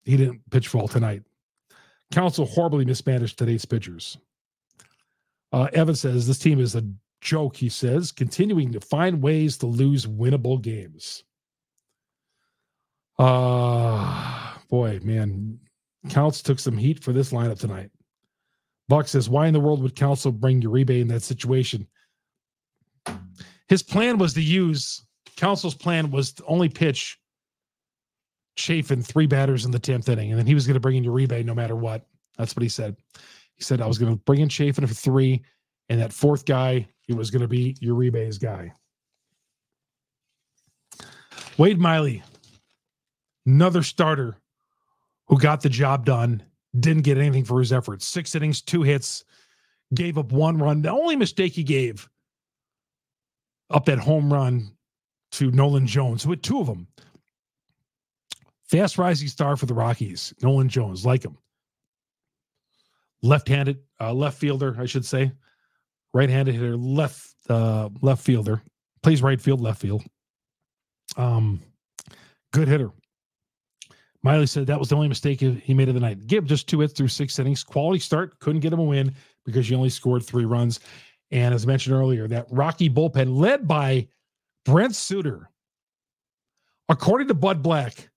he 0.04 0.16
didn't 0.16 0.40
pitch 0.50 0.72
well 0.74 0.88
tonight. 0.88 1.22
Counsell 2.10 2.46
horribly 2.46 2.84
mismanaged 2.84 3.38
today's 3.38 3.64
pitchers. 3.64 4.18
Uh, 5.52 5.68
Evan 5.72 5.94
says 5.94 6.26
this 6.26 6.38
team 6.38 6.58
is 6.58 6.74
a 6.74 6.84
joke. 7.22 7.56
He 7.56 7.70
says 7.70 8.12
continuing 8.12 8.72
to 8.72 8.80
find 8.80 9.22
ways 9.22 9.56
to 9.58 9.66
lose 9.66 10.06
winnable 10.06 10.60
games. 10.60 11.24
Uh 13.18 14.52
boy, 14.68 15.00
man, 15.02 15.58
Counts 16.08 16.42
took 16.42 16.58
some 16.58 16.76
heat 16.76 17.02
for 17.02 17.12
this 17.12 17.32
lineup 17.32 17.58
tonight. 17.58 17.90
Buck 18.88 19.06
says, 19.06 19.28
why 19.28 19.46
in 19.46 19.54
the 19.54 19.60
world 19.60 19.82
would 19.82 19.94
Counsell 19.94 20.32
bring 20.32 20.60
Uribe 20.60 21.00
in 21.00 21.08
that 21.08 21.22
situation? 21.22 21.86
His 23.68 23.82
plan 23.82 24.18
was 24.18 24.34
to 24.34 24.42
use 24.42 25.04
Counsell's 25.36 25.74
plan 25.74 26.10
was 26.10 26.32
to 26.34 26.44
only 26.44 26.68
pitch 26.68 27.18
Chafin 28.56 29.02
three 29.02 29.26
batters 29.26 29.64
in 29.64 29.70
the 29.70 29.80
10th 29.80 30.08
inning, 30.08 30.30
and 30.30 30.38
then 30.38 30.46
he 30.46 30.54
was 30.54 30.66
going 30.66 30.74
to 30.74 30.80
bring 30.80 30.96
in 30.96 31.04
Uribe 31.04 31.44
no 31.44 31.54
matter 31.54 31.76
what. 31.76 32.06
That's 32.36 32.54
what 32.54 32.62
he 32.62 32.68
said. 32.68 32.96
He 33.54 33.64
said, 33.64 33.80
I 33.80 33.86
was 33.86 33.98
going 33.98 34.12
to 34.12 34.22
bring 34.24 34.40
in 34.40 34.48
Chafin 34.48 34.86
for 34.86 34.94
three, 34.94 35.42
and 35.88 36.00
that 36.00 36.12
fourth 36.12 36.44
guy, 36.44 36.86
he 37.12 37.18
was 37.18 37.30
going 37.30 37.42
to 37.42 37.48
be 37.48 37.74
Uribe's 37.82 38.38
guy. 38.38 38.72
Wade 41.58 41.78
Miley, 41.78 42.22
another 43.44 43.82
starter 43.82 44.38
who 45.28 45.38
got 45.38 45.60
the 45.60 45.68
job 45.68 46.06
done 46.06 46.42
didn't 46.80 47.02
get 47.02 47.18
anything 47.18 47.44
for 47.44 47.58
his 47.58 47.70
efforts. 47.70 48.06
Six 48.06 48.34
innings, 48.34 48.62
two 48.62 48.82
hits, 48.82 49.24
gave 49.92 50.16
up 50.16 50.32
one 50.32 50.56
run. 50.56 50.80
The 50.80 50.90
only 50.90 51.14
mistake 51.14 51.52
he 51.52 51.62
gave 51.62 52.08
up 53.68 53.84
that 53.84 53.98
home 53.98 54.32
run 54.32 54.72
to 55.32 55.50
Nolan 55.50 55.86
Jones, 55.86 56.26
with 56.26 56.40
two 56.40 56.60
of 56.60 56.66
them. 56.66 56.86
Fast 58.64 58.96
rising 58.96 59.28
star 59.28 59.58
for 59.58 59.66
the 59.66 59.74
Rockies, 59.74 60.32
Nolan 60.40 60.70
Jones, 60.70 61.04
like 61.04 61.22
him. 61.22 61.36
Left-handed, 63.20 63.80
uh, 64.00 64.14
left 64.14 64.38
fielder, 64.38 64.74
I 64.78 64.86
should 64.86 65.04
say. 65.04 65.32
Right-handed 66.14 66.54
hitter, 66.54 66.76
left 66.76 67.34
uh, 67.48 67.88
left 68.00 68.22
fielder. 68.22 68.62
Plays 69.02 69.22
right 69.22 69.40
field, 69.40 69.60
left 69.60 69.80
field. 69.80 70.04
Um, 71.16 71.60
good 72.52 72.68
hitter. 72.68 72.90
Miley 74.22 74.46
said 74.46 74.66
that 74.66 74.78
was 74.78 74.88
the 74.88 74.94
only 74.94 75.08
mistake 75.08 75.40
he 75.40 75.74
made 75.74 75.88
of 75.88 75.94
the 75.94 76.00
night. 76.00 76.26
Give 76.26 76.44
just 76.44 76.68
two 76.68 76.80
hits 76.80 76.92
through 76.92 77.08
six 77.08 77.38
innings. 77.38 77.64
Quality 77.64 77.98
start. 77.98 78.38
Couldn't 78.38 78.60
get 78.60 78.72
him 78.72 78.78
a 78.78 78.84
win 78.84 79.14
because 79.44 79.68
you 79.68 79.76
only 79.76 79.88
scored 79.88 80.24
three 80.24 80.44
runs. 80.44 80.78
And 81.32 81.52
as 81.52 81.64
I 81.64 81.66
mentioned 81.66 81.96
earlier, 81.96 82.28
that 82.28 82.46
Rocky 82.50 82.88
bullpen 82.88 83.36
led 83.36 83.66
by 83.66 84.06
Brent 84.64 84.94
Suter. 84.94 85.50
According 86.88 87.28
to 87.28 87.34
Bud 87.34 87.62
Black, 87.62 88.10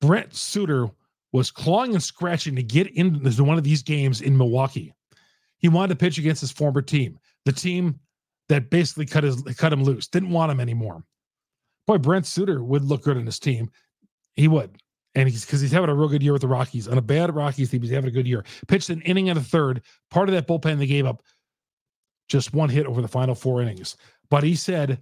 Brent 0.00 0.34
Suter 0.34 0.88
was 1.32 1.50
clawing 1.50 1.94
and 1.94 2.02
scratching 2.02 2.54
to 2.54 2.62
get 2.62 2.88
into 2.88 3.42
one 3.42 3.58
of 3.58 3.64
these 3.64 3.82
games 3.82 4.20
in 4.20 4.36
Milwaukee. 4.36 4.94
He 5.58 5.68
wanted 5.68 5.88
to 5.88 5.96
pitch 5.96 6.18
against 6.18 6.40
his 6.40 6.52
former 6.52 6.82
team, 6.82 7.18
the 7.44 7.52
team 7.52 8.00
that 8.48 8.70
basically 8.70 9.06
cut 9.06 9.24
his 9.24 9.42
cut 9.56 9.72
him 9.72 9.84
loose, 9.84 10.08
didn't 10.08 10.30
want 10.30 10.52
him 10.52 10.60
anymore. 10.60 11.02
Boy, 11.86 11.98
Brent 11.98 12.26
Suter 12.26 12.62
would 12.62 12.84
look 12.84 13.02
good 13.02 13.16
in 13.16 13.26
his 13.26 13.38
team. 13.38 13.70
He 14.34 14.48
would 14.48 14.78
and 15.14 15.28
he's 15.28 15.44
because 15.44 15.60
he's 15.60 15.72
having 15.72 15.90
a 15.90 15.94
real 15.94 16.08
good 16.08 16.22
year 16.22 16.32
with 16.32 16.42
the 16.42 16.48
Rockies. 16.48 16.86
On 16.88 16.98
a 16.98 17.02
bad 17.02 17.34
Rockies 17.34 17.70
team, 17.70 17.82
he's 17.82 17.90
having 17.90 18.08
a 18.08 18.12
good 18.12 18.26
year. 18.26 18.44
Pitched 18.68 18.90
an 18.90 19.02
inning 19.02 19.28
and 19.28 19.38
a 19.38 19.42
third. 19.42 19.82
Part 20.10 20.28
of 20.28 20.34
that 20.34 20.46
bullpen 20.46 20.78
they 20.78 20.86
gave 20.86 21.06
up 21.06 21.22
just 22.28 22.54
one 22.54 22.68
hit 22.68 22.86
over 22.86 23.02
the 23.02 23.08
final 23.08 23.34
four 23.34 23.60
innings. 23.60 23.96
But 24.30 24.44
he 24.44 24.54
said, 24.54 25.00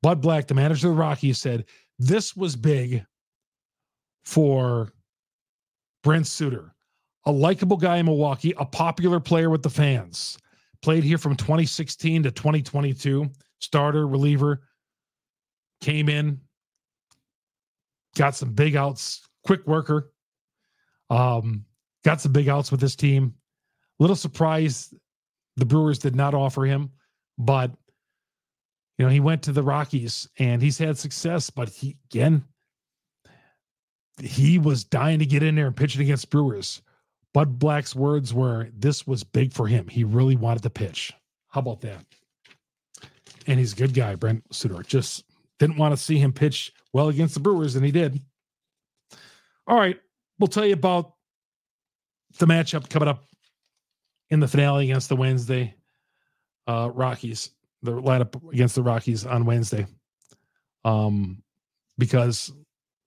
Bud 0.00 0.20
Black, 0.20 0.46
the 0.46 0.54
manager 0.54 0.88
of 0.88 0.94
the 0.94 1.00
Rockies, 1.00 1.38
said 1.38 1.64
this 1.98 2.36
was 2.36 2.54
big 2.54 3.04
for 4.24 4.92
Brent 6.04 6.26
Suter. 6.26 6.74
a 7.26 7.32
likable 7.32 7.76
guy 7.76 7.98
in 7.98 8.06
Milwaukee, 8.06 8.54
a 8.58 8.64
popular 8.64 9.20
player 9.20 9.50
with 9.50 9.62
the 9.62 9.70
fans. 9.70 10.38
Played 10.82 11.04
here 11.04 11.18
from 11.18 11.36
2016 11.36 12.24
to 12.24 12.30
2022. 12.30 13.30
Starter, 13.60 14.06
reliever. 14.06 14.62
Came 15.80 16.08
in, 16.08 16.40
got 18.16 18.36
some 18.36 18.52
big 18.52 18.76
outs, 18.76 19.26
quick 19.44 19.66
worker. 19.66 20.12
Um, 21.10 21.64
got 22.04 22.20
some 22.20 22.32
big 22.32 22.48
outs 22.48 22.70
with 22.70 22.80
this 22.80 22.94
team. 22.94 23.34
Little 23.98 24.16
surprised 24.16 24.94
the 25.56 25.66
Brewers 25.66 25.98
did 25.98 26.14
not 26.14 26.34
offer 26.34 26.64
him, 26.64 26.90
but 27.36 27.72
you 28.98 29.04
know, 29.04 29.10
he 29.10 29.20
went 29.20 29.42
to 29.42 29.52
the 29.52 29.62
Rockies 29.62 30.28
and 30.38 30.62
he's 30.62 30.78
had 30.78 30.96
success, 30.96 31.50
but 31.50 31.68
he 31.68 31.96
again 32.10 32.44
he 34.20 34.58
was 34.58 34.84
dying 34.84 35.18
to 35.18 35.26
get 35.26 35.42
in 35.42 35.54
there 35.54 35.66
and 35.66 35.76
pitch 35.76 35.94
it 35.96 36.02
against 36.02 36.30
Brewers. 36.30 36.82
Bud 37.34 37.58
Black's 37.58 37.94
words 37.94 38.34
were 38.34 38.68
this 38.76 39.06
was 39.06 39.24
big 39.24 39.52
for 39.52 39.66
him. 39.66 39.88
He 39.88 40.04
really 40.04 40.36
wanted 40.36 40.62
to 40.64 40.70
pitch. 40.70 41.12
How 41.48 41.60
about 41.60 41.80
that? 41.82 42.04
And 43.46 43.58
he's 43.58 43.72
a 43.72 43.76
good 43.76 43.94
guy, 43.94 44.14
Brent 44.14 44.42
Suter. 44.54 44.82
Just 44.82 45.24
didn't 45.58 45.76
want 45.76 45.96
to 45.96 46.02
see 46.02 46.18
him 46.18 46.32
pitch 46.32 46.72
well 46.92 47.08
against 47.08 47.34
the 47.34 47.40
Brewers, 47.40 47.76
and 47.76 47.84
he 47.84 47.90
did. 47.90 48.20
All 49.66 49.78
right. 49.78 49.98
We'll 50.38 50.48
tell 50.48 50.66
you 50.66 50.74
about 50.74 51.14
the 52.38 52.46
matchup 52.46 52.88
coming 52.88 53.08
up 53.08 53.24
in 54.30 54.40
the 54.40 54.48
finale 54.48 54.84
against 54.84 55.08
the 55.08 55.16
Wednesday 55.16 55.74
uh, 56.66 56.90
Rockies, 56.92 57.50
the 57.82 57.92
lineup 57.92 58.52
against 58.52 58.74
the 58.74 58.82
Rockies 58.82 59.26
on 59.26 59.44
Wednesday. 59.44 59.86
Um, 60.84 61.42
because 61.98 62.52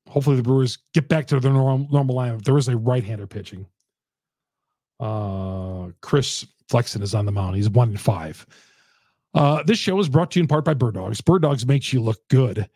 hopefully 0.08 0.38
the 0.38 0.44
Brewers 0.44 0.78
get 0.94 1.10
back 1.10 1.28
to 1.28 1.40
their 1.40 1.52
normal, 1.52 1.88
normal 1.92 2.16
lineup. 2.16 2.44
There 2.44 2.58
is 2.58 2.68
a 2.68 2.78
right-hander 2.78 3.28
pitching. 3.28 3.66
Uh, 5.00 5.90
Chris 6.02 6.46
Flexen 6.70 7.02
is 7.02 7.14
on 7.14 7.26
the 7.26 7.32
mound. 7.32 7.56
He's 7.56 7.70
one 7.70 7.92
in 7.92 7.98
five. 7.98 8.46
Uh, 9.34 9.64
this 9.64 9.78
show 9.78 10.00
is 10.00 10.08
brought 10.08 10.32
to 10.32 10.40
you 10.40 10.44
in 10.44 10.48
part 10.48 10.64
by 10.64 10.74
Bird 10.74 10.96
Dogs. 10.96 11.22
Bird 11.22 11.42
Dogs 11.42 11.66
makes 11.66 11.92
you 11.92 12.02
look 12.02 12.20
good. 12.30 12.70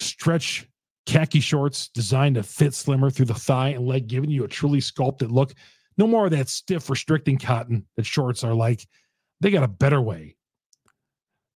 Stretch 0.00 0.66
khaki 1.06 1.40
shorts 1.40 1.88
designed 1.88 2.36
to 2.36 2.42
fit 2.42 2.74
slimmer 2.74 3.10
through 3.10 3.26
the 3.26 3.34
thigh 3.34 3.68
and 3.68 3.86
leg, 3.86 4.06
giving 4.06 4.30
you 4.30 4.44
a 4.44 4.48
truly 4.48 4.80
sculpted 4.80 5.30
look. 5.30 5.52
No 5.98 6.06
more 6.06 6.24
of 6.24 6.30
that 6.30 6.48
stiff, 6.48 6.88
restricting 6.88 7.38
cotton 7.38 7.86
that 7.96 8.06
shorts 8.06 8.42
are 8.44 8.54
like. 8.54 8.86
They 9.40 9.50
got 9.50 9.62
a 9.62 9.68
better 9.68 10.00
way. 10.00 10.36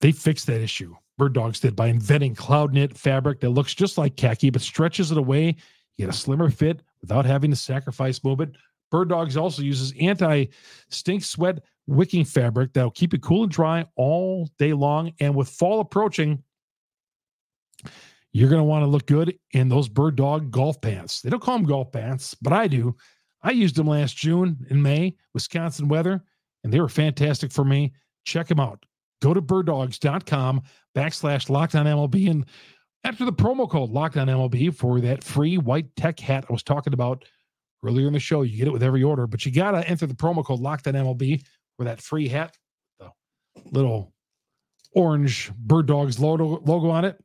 They 0.01 0.13
fixed 0.13 0.47
that 0.49 0.61
issue. 0.61 0.95
Bird 1.17 1.33
Dogs 1.33 1.61
did 1.61 1.77
by 1.77 1.87
inventing 1.87 2.35
cloud 2.35 2.73
knit 2.73 2.97
fabric 2.97 3.41
that 3.41 3.51
looks 3.51 3.75
just 3.75 3.97
like 3.97 4.17
khaki 4.17 4.51
but 4.51 4.63
stretches 4.63 5.11
it 5.11 5.19
away. 5.19 5.47
You 5.97 6.07
get 6.07 6.09
a 6.15 6.19
slimmer 6.19 6.51
fit 6.51 6.83
without 7.01 7.25
having 7.25 7.51
to 7.51 7.57
sacrifice 7.57 8.23
movement. 8.25 8.57
Bird 8.95 9.09
Dogs 9.09 9.37
also 9.37 9.61
uses 9.61 9.93
anti 10.01 10.47
stink 10.89 11.25
sweat 11.25 11.65
wicking 11.89 12.25
fabric 12.25 12.73
that'll 12.73 12.93
keep 12.93 13.13
it 13.13 13.23
cool 13.23 13.43
and 13.43 13.51
dry 13.51 13.85
all 13.97 14.49
day 14.57 14.73
long. 14.73 15.13
And 15.19 15.35
with 15.35 15.49
fall 15.49 15.81
approaching, 15.81 16.45
you're 18.33 18.49
going 18.49 18.61
to 18.61 18.65
want 18.65 18.85
to 18.85 18.87
look 18.87 19.07
good 19.07 19.37
in 19.51 19.69
those 19.69 19.89
Bird 19.89 20.15
Dog 20.15 20.53
golf 20.53 20.81
pants. 20.81 21.23
They 21.23 21.31
don't 21.31 21.43
call 21.43 21.57
them 21.59 21.67
golf 21.67 21.91
pants, 21.91 22.37
but 22.41 22.53
I 22.53 22.69
do. 22.69 22.95
I 23.43 23.51
used 23.51 23.75
them 23.75 23.89
last 23.89 24.17
June 24.17 24.65
and 24.71 24.81
May, 24.81 25.17
Wisconsin 25.33 25.89
weather, 25.89 26.23
and 26.63 26.73
they 26.73 26.79
were 26.79 26.89
fantastic 26.89 27.51
for 27.51 27.65
me. 27.65 27.95
Check 28.25 28.47
them 28.47 28.61
out. 28.61 28.87
Go 29.21 29.35
to 29.35 29.43
birddogs.com 29.43 30.63
backslash 30.95 31.51
locked 31.51 31.75
on 31.75 31.87
MLB 31.87 32.31
and 32.31 32.47
enter 33.03 33.25
the 33.25 33.33
promo 33.33 33.69
code 33.69 33.91
locked 33.91 34.17
on 34.17 34.29
MLB 34.29 34.73
for 34.73 35.01
that 35.01 35.25
free 35.25 35.59
white 35.59 35.97
tech 35.97 36.21
hat 36.21 36.45
I 36.49 36.53
was 36.53 36.63
talking 36.63 36.93
about 36.93 37.25
earlier 37.85 38.07
in 38.07 38.13
the 38.13 38.21
show. 38.21 38.43
You 38.43 38.57
get 38.57 38.69
it 38.69 38.73
with 38.73 38.83
every 38.83 39.03
order, 39.03 39.27
but 39.27 39.45
you 39.45 39.53
got 39.53 39.73
to 39.73 39.89
enter 39.89 40.07
the 40.07 40.15
promo 40.15 40.45
code 40.45 40.61
locked 40.61 40.87
on 40.87 40.95
MLB 40.95 41.45
for 41.77 41.85
that 41.85 42.01
free 42.01 42.29
hat, 42.29 42.57
the 42.99 43.11
little 43.71 44.13
orange 44.95 45.53
bird 45.57 45.87
dogs 45.87 46.19
logo, 46.19 46.61
logo 46.65 46.91
on 46.91 47.05
it. 47.05 47.23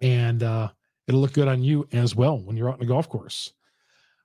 And 0.00 0.42
uh, 0.42 0.68
it'll 1.06 1.20
look 1.20 1.32
good 1.32 1.48
on 1.48 1.62
you 1.62 1.86
as 1.92 2.14
well 2.14 2.38
when 2.38 2.56
you're 2.56 2.68
out 2.68 2.80
in 2.80 2.80
the 2.80 2.92
golf 2.92 3.08
course. 3.08 3.52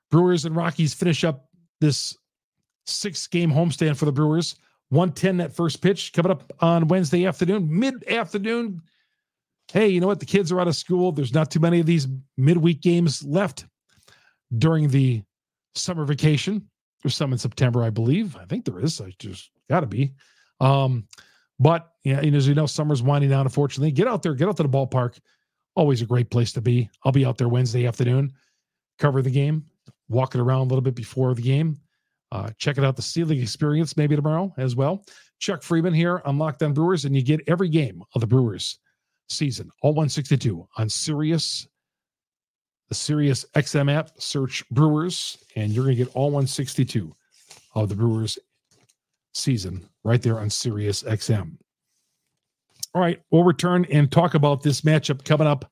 Brewers 0.09 0.45
and 0.45 0.55
Rockies 0.55 0.93
finish 0.93 1.23
up 1.23 1.49
this 1.81 2.17
six 2.85 3.27
game 3.27 3.51
homestand 3.51 3.97
for 3.97 4.05
the 4.05 4.11
Brewers. 4.11 4.55
110 4.89 5.37
that 5.37 5.53
first 5.53 5.81
pitch 5.81 6.13
coming 6.13 6.31
up 6.31 6.53
on 6.61 6.87
Wednesday 6.87 7.25
afternoon, 7.25 7.67
mid 7.69 8.07
afternoon. 8.07 8.81
Hey, 9.73 9.89
you 9.89 9.99
know 9.99 10.07
what? 10.07 10.21
The 10.21 10.25
kids 10.25 10.49
are 10.51 10.61
out 10.61 10.69
of 10.69 10.77
school. 10.77 11.11
There's 11.11 11.33
not 11.33 11.51
too 11.51 11.59
many 11.59 11.81
of 11.81 11.85
these 11.85 12.07
midweek 12.37 12.81
games 12.81 13.21
left 13.23 13.65
during 14.55 14.87
the 14.87 15.23
summer 15.75 16.05
vacation. 16.05 16.69
There's 17.01 17.15
some 17.15 17.31
in 17.31 17.37
September, 17.37 17.83
I 17.83 17.89
believe. 17.89 18.35
I 18.35 18.45
think 18.45 18.65
there 18.65 18.79
is. 18.79 18.99
I 19.01 19.13
just 19.19 19.51
got 19.69 19.81
to 19.81 19.87
be. 19.87 20.13
Um, 20.59 21.07
but 21.59 21.91
yeah, 22.03 22.19
and 22.19 22.35
as 22.35 22.47
you 22.47 22.55
know, 22.55 22.65
summer's 22.65 23.03
winding 23.03 23.29
down. 23.29 23.45
Unfortunately, 23.45 23.91
get 23.91 24.07
out 24.07 24.23
there, 24.23 24.33
get 24.33 24.47
out 24.47 24.57
to 24.57 24.63
the 24.63 24.69
ballpark. 24.69 25.19
Always 25.75 26.01
a 26.01 26.05
great 26.05 26.29
place 26.29 26.51
to 26.53 26.61
be. 26.61 26.89
I'll 27.03 27.11
be 27.11 27.25
out 27.25 27.37
there 27.37 27.49
Wednesday 27.49 27.85
afternoon, 27.85 28.33
cover 28.97 29.21
the 29.21 29.29
game, 29.29 29.65
walking 30.09 30.41
around 30.41 30.61
a 30.61 30.69
little 30.69 30.81
bit 30.81 30.95
before 30.95 31.33
the 31.33 31.41
game. 31.41 31.79
Uh, 32.31 32.49
check 32.57 32.77
it 32.77 32.83
out, 32.83 32.95
the 32.95 33.01
Sealing 33.01 33.41
Experience, 33.41 33.95
maybe 33.95 34.15
tomorrow 34.15 34.53
as 34.57 34.75
well. 34.75 35.05
Chuck 35.39 35.61
Freimund 35.61 35.95
here 35.95 36.21
on 36.25 36.37
Locked 36.37 36.63
On 36.63 36.73
Brewers, 36.73 37.05
and 37.05 37.15
you 37.15 37.21
get 37.21 37.39
every 37.47 37.69
game 37.69 38.03
of 38.15 38.21
the 38.21 38.27
Brewers 38.27 38.79
season, 39.29 39.69
all 39.81 39.91
162 39.91 40.67
on 40.77 40.89
Sirius, 40.89 41.67
the 42.89 42.95
Sirius 42.95 43.45
XM 43.55 43.91
app. 43.91 44.11
Search 44.17 44.67
Brewers, 44.69 45.37
and 45.55 45.71
you're 45.71 45.85
going 45.85 45.97
to 45.97 46.03
get 46.03 46.15
all 46.15 46.25
162 46.25 47.15
of 47.75 47.89
the 47.89 47.95
Brewers 47.95 48.37
season 49.33 49.87
right 50.03 50.21
there 50.21 50.39
on 50.39 50.49
Sirius 50.49 51.03
XM. 51.03 51.57
All 52.93 53.01
right, 53.01 53.21
we'll 53.31 53.43
return 53.43 53.85
and 53.91 54.11
talk 54.11 54.33
about 54.33 54.63
this 54.63 54.81
matchup 54.81 55.23
coming 55.23 55.47
up 55.47 55.69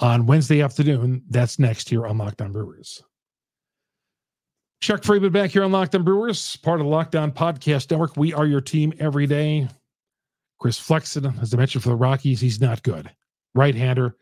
on 0.00 0.26
Wednesday 0.26 0.62
afternoon. 0.62 1.22
That's 1.30 1.58
next 1.58 1.88
here 1.88 2.06
on 2.06 2.18
Locked 2.18 2.42
On 2.42 2.52
Brewers. 2.52 3.02
Chuck 4.80 5.02
Freimund 5.02 5.32
back 5.32 5.50
here 5.50 5.64
on 5.64 5.72
Locked 5.72 5.94
On 5.94 6.02
Brewers, 6.02 6.56
part 6.56 6.80
of 6.80 6.86
the 6.86 6.90
Locked 6.90 7.14
On 7.14 7.32
Podcast 7.32 7.90
Network. 7.90 8.16
We 8.16 8.32
are 8.34 8.46
your 8.46 8.60
team 8.60 8.92
every 8.98 9.26
day. 9.26 9.68
Chris 10.58 10.78
Flexen, 10.78 11.26
as 11.40 11.54
I 11.54 11.56
mentioned 11.56 11.82
for 11.82 11.90
the 11.90 11.96
Rockies, 11.96 12.40
he's 12.40 12.60
not 12.60 12.82
good. 12.82 13.10
Right 13.54 13.74
hander. 13.74 14.16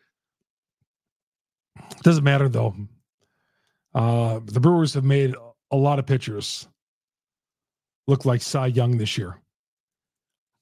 Doesn't 2.05 2.23
matter 2.23 2.49
though. 2.49 2.77
Uh, 3.95 4.41
the 4.45 4.61
Brewers 4.61 4.95
have 4.95 5.05
made 5.05 5.35
a 5.71 5.77
lot 5.77 5.99
of 5.99 6.07
pitchers 6.07 6.69
look 8.07 8.25
like 8.25 8.43
Cy 8.43 8.67
Young 8.67 8.99
this 8.99 9.17
year. 9.19 9.41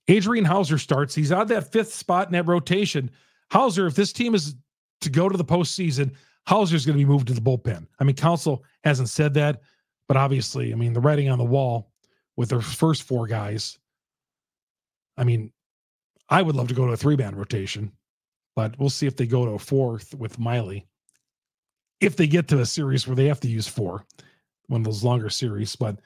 Adrian 0.09 0.45
Houser 0.45 0.79
starts. 0.79 1.15
He's 1.15 1.33
on 1.33 1.49
that 1.49 1.71
fifth 1.71 1.93
spot 1.93 2.29
in 2.29 2.33
that 2.33 2.47
rotation. 2.47 3.11
Houser, 3.51 3.87
if 3.87 3.95
this 3.95 4.13
team 4.13 4.35
is 4.35 4.55
to 5.01 5.11
go 5.11 5.29
to 5.29 5.37
the 5.37 5.45
postseason, 5.45 6.13
Houser's 6.47 6.87
going 6.87 6.99
to 6.99 7.05
be 7.05 7.11
moved 7.11 7.29
to 7.29 7.35
the 7.35 7.41
bullpen. 7.41 7.87
I 7.99 8.05
mean, 8.05 8.17
Counsell 8.17 8.65
hasn't 8.85 9.09
said 9.09 9.35
that, 9.35 9.63
but 10.09 10.17
obviously, 10.17 10.73
I 10.73 10.77
mean, 10.77 10.93
the 10.93 11.01
writing 11.01 11.29
on 11.29 11.39
the 11.39 11.45
wall 11.45 11.91
with 12.37 12.51
their 12.51 12.61
first 12.61 13.03
four 13.03 13.27
guys. 13.27 13.79
I 15.17 15.25
mean, 15.25 15.53
I 16.29 16.43
would 16.43 16.57
love 16.57 16.69
to 16.69 16.75
go 16.75 16.87
to 16.87 16.93
a 16.93 16.97
three 16.97 17.17
man 17.17 17.35
rotation, 17.35 17.93
but 18.55 18.79
we'll 18.79 18.91
see 18.91 19.07
if 19.07 19.17
they 19.17 19.27
go 19.27 19.45
to 19.45 19.53
a 19.53 19.59
fourth 19.59 20.15
with 20.15 20.39
Miley. 20.39 20.87
If 22.03 22.17
they 22.17 22.27
get 22.27 22.49
to 22.49 22.61
a 22.61 22.67
series 22.67 23.07
where 23.07 23.17
they 23.17 23.27
have 23.27 23.41
to 23.41 23.49
use 23.49 23.69
four, 23.69 24.05
one 24.67 24.81
of 24.81 24.85
those 24.85 25.05
longer 25.05 25.31
series, 25.31 25.77
but 25.77 26.01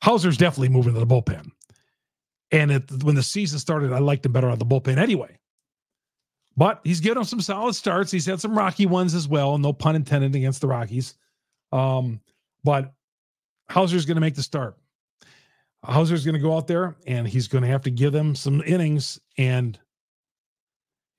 Houser's 0.00 0.36
definitely 0.36 0.68
moving 0.68 0.94
to 0.94 1.00
the 1.00 1.06
bullpen. 1.06 1.50
And 2.52 2.70
it, 2.70 3.02
when 3.02 3.14
the 3.14 3.22
season 3.22 3.58
started, 3.58 3.92
I 3.92 3.98
liked 3.98 4.24
him 4.24 4.32
better 4.32 4.48
on 4.48 4.58
the 4.58 4.66
bullpen 4.66 4.96
anyway. 4.96 5.38
But 6.56 6.80
he's 6.84 7.00
given 7.00 7.16
them 7.16 7.24
some 7.24 7.40
solid 7.40 7.74
starts. 7.74 8.10
He's 8.10 8.26
had 8.26 8.40
some 8.40 8.56
rocky 8.56 8.86
ones 8.86 9.14
as 9.14 9.28
well. 9.28 9.56
No 9.58 9.72
pun 9.72 9.96
intended 9.96 10.34
against 10.34 10.60
the 10.60 10.66
Rockies. 10.66 11.14
Um, 11.72 12.20
but 12.64 12.92
Houser's 13.68 14.04
going 14.04 14.16
to 14.16 14.20
make 14.20 14.34
the 14.34 14.42
start. 14.42 14.76
Houser's 15.84 16.24
going 16.24 16.34
to 16.34 16.40
go 16.40 16.56
out 16.56 16.66
there 16.66 16.96
and 17.06 17.26
he's 17.26 17.48
going 17.48 17.62
to 17.62 17.68
have 17.68 17.82
to 17.82 17.90
give 17.90 18.12
them 18.12 18.34
some 18.34 18.62
innings. 18.66 19.18
And, 19.38 19.78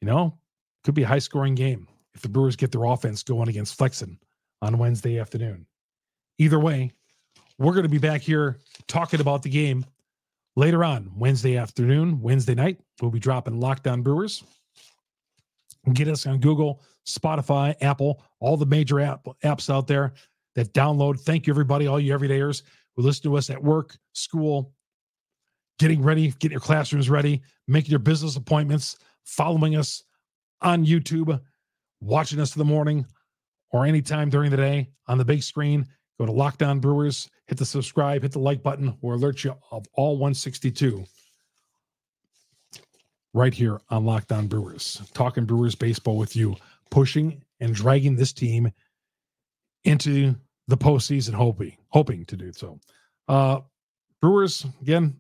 you 0.02 0.08
know, 0.08 0.38
could 0.84 0.96
be 0.96 1.04
a 1.04 1.08
high 1.08 1.20
scoring 1.20 1.56
game 1.56 1.88
if 2.14 2.22
the 2.22 2.30
Brewers 2.30 2.56
get 2.56 2.72
their 2.72 2.84
offense 2.84 3.24
going 3.24 3.50
against 3.50 3.78
Flexen 3.78 4.18
on 4.62 4.78
Wednesday 4.78 5.20
afternoon. 5.20 5.66
Either 6.38 6.60
way, 6.60 6.92
we're 7.58 7.74
going 7.74 7.84
to 7.84 7.90
be 7.90 7.98
back 7.98 8.22
here 8.22 8.60
talking 8.88 9.22
about 9.22 9.44
the 9.44 9.50
game 9.50 9.86
later 10.56 10.84
on 10.84 11.12
Wednesday 11.16 11.58
afternoon, 11.58 12.22
Wednesday 12.22 12.56
night. 12.56 12.80
We'll 13.02 13.12
be 13.12 13.20
dropping 13.20 13.60
Locked 13.60 13.88
On 13.88 14.02
Brewers. 14.02 14.44
Get 15.94 16.08
us 16.08 16.28
on 16.28 16.40
Google, 16.40 16.82
Spotify, 17.08 17.76
Apple, 17.82 18.24
all 18.40 18.58
the 18.58 18.66
major 18.66 19.00
app, 19.00 19.26
apps 19.44 19.74
out 19.74 19.88
there 19.88 20.14
that 20.56 20.74
download. 20.74 21.20
Thank 21.20 21.48
you, 21.48 21.54
everybody, 21.54 21.88
all 21.88 22.00
you 22.00 22.16
everydayers 22.18 22.64
who 22.96 23.02
listen 23.02 23.24
to 23.24 23.38
us 23.38 23.50
at 23.50 23.62
work, 23.62 23.98
school, 24.14 24.74
getting 25.80 26.04
ready, 26.04 26.30
getting 26.40 26.52
your 26.52 26.62
classrooms 26.62 27.10
ready, 27.10 27.42
making 27.68 27.90
your 27.90 28.00
business 28.00 28.36
appointments, 28.36 28.98
following 29.24 29.76
us 29.76 30.04
on 30.62 30.86
YouTube, 30.86 31.40
watching 32.02 32.40
us 32.40 32.56
in 32.56 32.60
the 32.60 32.66
morning 32.66 33.06
or 33.72 33.86
anytime 33.86 34.30
during 34.30 34.52
the 34.52 34.58
day 34.58 34.90
on 35.08 35.18
the 35.18 35.26
big 35.26 35.44
screen. 35.44 35.88
Go 36.20 36.26
to 36.26 36.32
Locked 36.32 36.62
On 36.62 36.80
Brewers, 36.80 37.30
hit 37.48 37.58
the 37.58 37.66
subscribe, 37.66 38.22
hit 38.22 38.32
the 38.32 38.40
like 38.40 38.62
button, 38.62 38.96
We'll 39.02 39.16
alert 39.16 39.44
you 39.44 39.56
of 39.72 39.88
all 39.94 40.18
162 40.18 41.06
right 43.34 43.54
here 43.54 43.80
on 43.90 44.06
Locked 44.06 44.32
On 44.32 44.48
Brewers. 44.48 45.02
Talking 45.14 45.46
Brewers 45.46 45.76
baseball 45.76 46.18
with 46.18 46.36
you, 46.36 46.56
pushing 46.90 47.44
and 47.60 47.74
dragging 47.74 48.16
this 48.16 48.34
team 48.34 48.72
into 49.84 50.36
the 50.68 50.78
postseason, 50.78 51.34
hoping 51.34 51.76
hoping 51.90 52.26
to 52.26 52.38
do 52.38 52.52
so. 52.54 52.80
Uh, 53.28 53.62
Brewers 54.22 54.66
again 54.82 55.18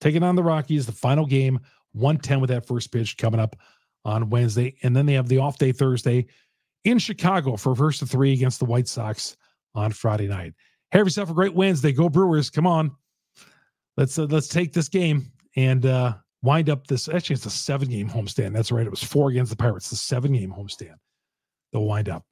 taking 0.00 0.22
on 0.22 0.36
the 0.36 0.42
Rockies, 0.42 0.84
the 0.84 0.92
final 0.92 1.24
game, 1.24 1.60
110 1.92 2.40
with 2.40 2.50
that 2.50 2.66
first 2.66 2.92
pitch 2.92 3.16
coming 3.16 3.40
up 3.40 3.56
on 4.04 4.30
Wednesday. 4.30 4.76
And 4.82 4.94
then 4.94 5.06
they 5.06 5.14
have 5.14 5.28
the 5.28 5.38
off 5.38 5.58
day 5.58 5.72
Thursday 5.72 6.26
in 6.84 6.98
Chicago 6.98 7.56
for 7.56 7.74
first 7.74 8.02
of 8.02 8.10
three 8.10 8.32
against 8.32 8.58
the 8.58 8.64
White 8.64 8.88
Sox 8.88 9.36
on 9.74 9.92
Friday 9.92 10.28
night. 10.28 10.54
Have 10.92 11.06
yourself 11.06 11.30
a 11.30 11.34
great 11.34 11.54
Wednesday. 11.54 11.92
Go 11.92 12.08
Brewers. 12.08 12.50
Come 12.50 12.66
on. 12.66 12.90
Let's 13.96 14.18
uh, 14.18 14.24
let's 14.24 14.48
take 14.48 14.72
this 14.72 14.88
game 14.88 15.30
and 15.56 15.84
uh 15.86 16.14
wind 16.42 16.70
up 16.70 16.86
this. 16.86 17.08
Actually, 17.08 17.34
it's 17.34 17.46
a 17.46 17.50
seven 17.50 17.88
game 17.88 18.08
homestand. 18.08 18.52
That's 18.52 18.72
right. 18.72 18.86
It 18.86 18.90
was 18.90 19.02
four 19.02 19.30
against 19.30 19.50
the 19.50 19.56
Pirates, 19.56 19.90
the 19.90 19.96
seven 19.96 20.32
game 20.32 20.52
homestand. 20.52 20.96
They'll 21.72 21.84
wind 21.84 22.08
up. 22.08 22.24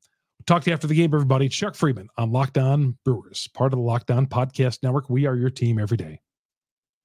Talk 0.47 0.65
to 0.65 0.71
you 0.71 0.75
after 0.75 0.87
the 0.87 0.95
game, 0.95 1.15
everybody. 1.15 1.49
Chuck 1.49 1.75
Freimund 1.75 2.09
on 2.17 2.33
Locked 2.33 2.59
On 2.59 2.97
Brewers, 3.05 3.49
part 3.55 3.73
of 3.73 3.79
the 3.79 3.85
Locked 3.85 4.11
On 4.11 4.27
Podcast 4.27 4.83
Network. 4.83 5.11
We 5.11 5.27
are 5.27 5.37
your 5.37 5.51
team 5.51 5.79
every 5.79 5.97
day. 5.97 6.21